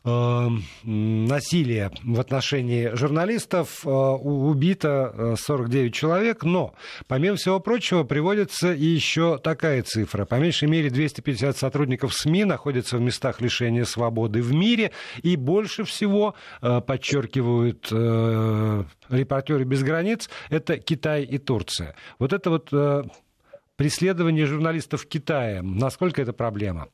э, 0.03 0.47
насилия 0.83 1.91
в 2.03 2.19
отношении 2.19 2.89
журналистов. 2.93 3.81
Э, 3.85 3.89
убито 3.89 5.35
49 5.37 5.91
э, 5.91 5.93
человек, 5.93 6.43
но, 6.43 6.73
помимо 7.07 7.35
всего 7.35 7.59
прочего, 7.59 8.03
приводится 8.03 8.73
и 8.73 8.85
еще 8.85 9.37
такая 9.37 9.83
цифра. 9.83 10.25
По 10.25 10.35
меньшей 10.35 10.67
мере 10.69 10.89
250 10.89 11.57
сотрудников 11.57 12.13
СМИ 12.13 12.45
находятся 12.45 12.97
в 12.97 13.01
местах 13.01 13.41
лишения 13.41 13.85
свободы 13.85 14.41
в 14.41 14.53
мире, 14.53 14.91
и 15.21 15.35
больше 15.35 15.83
всего 15.83 16.35
Э, 16.35 16.44
подчеркивают 16.61 17.87
э, 17.91 18.83
репортеры 19.09 19.63
без 19.63 19.83
границ, 19.83 20.29
это 20.49 20.77
Китай 20.77 21.23
и 21.23 21.37
Турция. 21.37 21.95
Вот 22.19 22.33
это 22.33 22.49
вот 22.49 22.69
э, 22.71 23.03
преследование 23.75 24.45
журналистов 24.45 25.03
в 25.03 25.07
Китае, 25.07 25.61
насколько 25.61 26.21
это 26.21 26.33
проблема? 26.33 26.89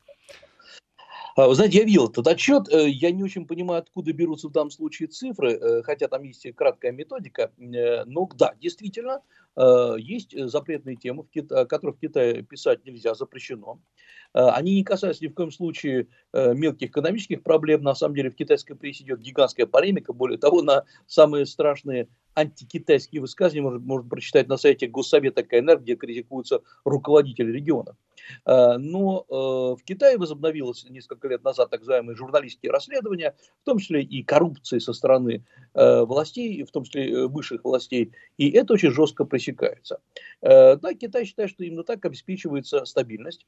А, 1.34 1.48
вы 1.48 1.54
знаете, 1.54 1.78
я 1.78 1.84
видел 1.84 2.08
этот 2.08 2.26
отчет, 2.26 2.64
я 2.70 3.10
не 3.10 3.22
очень 3.22 3.46
понимаю, 3.46 3.80
откуда 3.80 4.12
берутся 4.12 4.48
в 4.48 4.52
данном 4.52 4.70
случае 4.70 5.08
цифры, 5.08 5.82
хотя 5.82 6.08
там 6.08 6.24
есть 6.24 6.46
краткая 6.54 6.92
методика, 6.92 7.50
но 7.58 8.28
да, 8.36 8.54
действительно, 8.60 9.22
есть 9.96 10.38
запретные 10.50 10.96
темы, 10.96 11.24
о 11.50 11.64
которых 11.64 11.96
в 11.96 12.00
Китае 12.00 12.42
писать 12.42 12.84
нельзя, 12.84 13.14
запрещено. 13.14 13.80
Э, 14.34 14.48
они 14.48 14.74
не 14.74 14.84
касаются 14.84 15.24
ни 15.24 15.28
в 15.28 15.34
коем 15.34 15.50
случае 15.50 16.08
э, 16.32 16.54
мелких 16.54 16.90
экономических 16.90 17.42
проблем. 17.42 17.82
На 17.82 17.94
самом 17.94 18.14
деле 18.14 18.30
в 18.30 18.36
китайской 18.36 18.74
прессе 18.74 19.04
идет 19.04 19.20
гигантская 19.20 19.66
полемика. 19.66 20.12
Более 20.12 20.38
того, 20.38 20.62
на 20.62 20.84
самые 21.06 21.46
страшные 21.46 22.08
антикитайские 22.34 23.20
высказывания 23.20 23.62
можно, 23.62 23.78
можно 23.80 24.08
прочитать 24.08 24.48
на 24.48 24.56
сайте 24.56 24.86
Госсовета 24.86 25.42
КНР, 25.42 25.80
где 25.80 25.96
критикуются 25.96 26.62
руководители 26.84 27.52
региона. 27.52 27.96
Э, 28.46 28.76
но 28.78 29.24
в 29.28 29.78
Китае 29.84 30.16
возобновилось 30.16 30.84
несколько 30.88 31.28
лет 31.28 31.44
назад 31.44 31.70
так 31.70 31.80
называемые 31.80 32.16
журналистские 32.16 32.72
расследования, 32.72 33.34
в 33.62 33.64
том 33.64 33.78
числе 33.78 34.02
и 34.02 34.22
коррупции 34.22 34.78
со 34.78 34.92
стороны 34.92 35.44
властей, 35.74 36.62
в 36.64 36.70
том 36.70 36.84
числе 36.84 37.26
высших 37.26 37.64
властей, 37.64 38.12
и 38.36 38.50
это 38.50 38.74
очень 38.74 38.90
жестко 38.90 39.24
пресекается. 39.24 40.00
Да, 40.40 40.94
Китай 40.98 41.24
считает, 41.24 41.50
что 41.50 41.64
именно 41.64 41.82
так 41.82 42.04
обеспечивается 42.04 42.84
стабильность. 42.84 43.46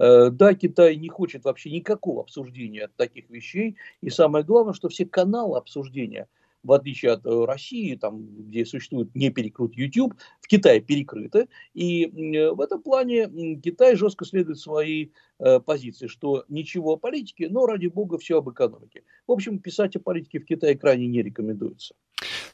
Э, 0.00 0.30
да, 0.30 0.54
Китай 0.54 0.96
не 0.96 1.08
хочет 1.08 1.44
вообще 1.44 1.70
никакого 1.70 2.22
обсуждения 2.22 2.88
таких 2.96 3.28
вещей. 3.28 3.76
И 4.00 4.08
самое 4.08 4.44
главное, 4.44 4.72
что 4.72 4.88
все 4.88 5.04
каналы 5.04 5.58
обсуждения, 5.58 6.26
в 6.62 6.72
отличие 6.72 7.12
от 7.12 7.26
э, 7.26 7.44
России, 7.44 7.94
там, 7.96 8.26
где 8.48 8.64
существует 8.64 9.14
не 9.14 9.28
перекрут 9.28 9.76
YouTube, 9.76 10.14
в 10.40 10.48
Китае 10.48 10.80
перекрыты. 10.80 11.48
И 11.74 12.06
в 12.06 12.60
этом 12.62 12.80
плане 12.82 13.60
Китай 13.62 13.94
жестко 13.94 14.24
следует 14.24 14.58
своей 14.58 15.12
Э, 15.42 15.58
позиции, 15.58 16.06
что 16.06 16.44
ничего 16.48 16.92
о 16.92 16.96
политике, 16.98 17.48
но 17.48 17.64
ради 17.64 17.86
бога 17.86 18.18
все 18.18 18.38
об 18.38 18.50
экономике. 18.50 19.04
В 19.26 19.32
общем, 19.32 19.58
писать 19.58 19.96
о 19.96 20.00
политике 20.00 20.38
в 20.38 20.44
Китае 20.44 20.76
крайне 20.76 21.06
не 21.06 21.22
рекомендуется. 21.22 21.94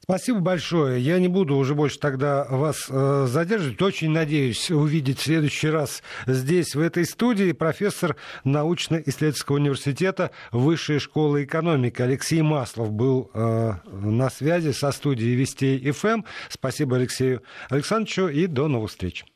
Спасибо 0.09 0.39
большое. 0.39 1.01
Я 1.01 1.19
не 1.19 1.27
буду 1.27 1.57
уже 1.57 1.75
больше 1.75 1.99
тогда 1.99 2.45
вас 2.45 2.87
э, 2.89 3.27
задерживать. 3.29 3.83
Очень 3.83 4.11
надеюсь 4.11 4.71
увидеть 4.71 5.19
в 5.19 5.25
следующий 5.25 5.69
раз 5.69 6.01
здесь, 6.29 6.77
в 6.77 6.81
этой 6.81 7.05
студии, 7.05 7.51
профессор 7.51 8.15
научно-исследовательского 8.45 9.57
университета 9.57 10.31
Высшей 10.53 11.01
школы 11.01 11.43
экономики 11.43 12.01
Алексей 12.03 12.41
Маслов 12.41 12.93
был 12.93 13.33
э, 13.35 13.73
на 13.85 14.31
связи 14.31 14.71
со 14.71 14.93
студией 14.93 15.35
Вестей 15.35 15.91
ФМ. 15.91 16.23
Спасибо 16.51 16.99
Алексею 16.99 17.43
Александровичу 17.69 18.29
и 18.29 18.47
до 18.47 18.69
новых 18.69 18.91
встреч. 18.91 19.25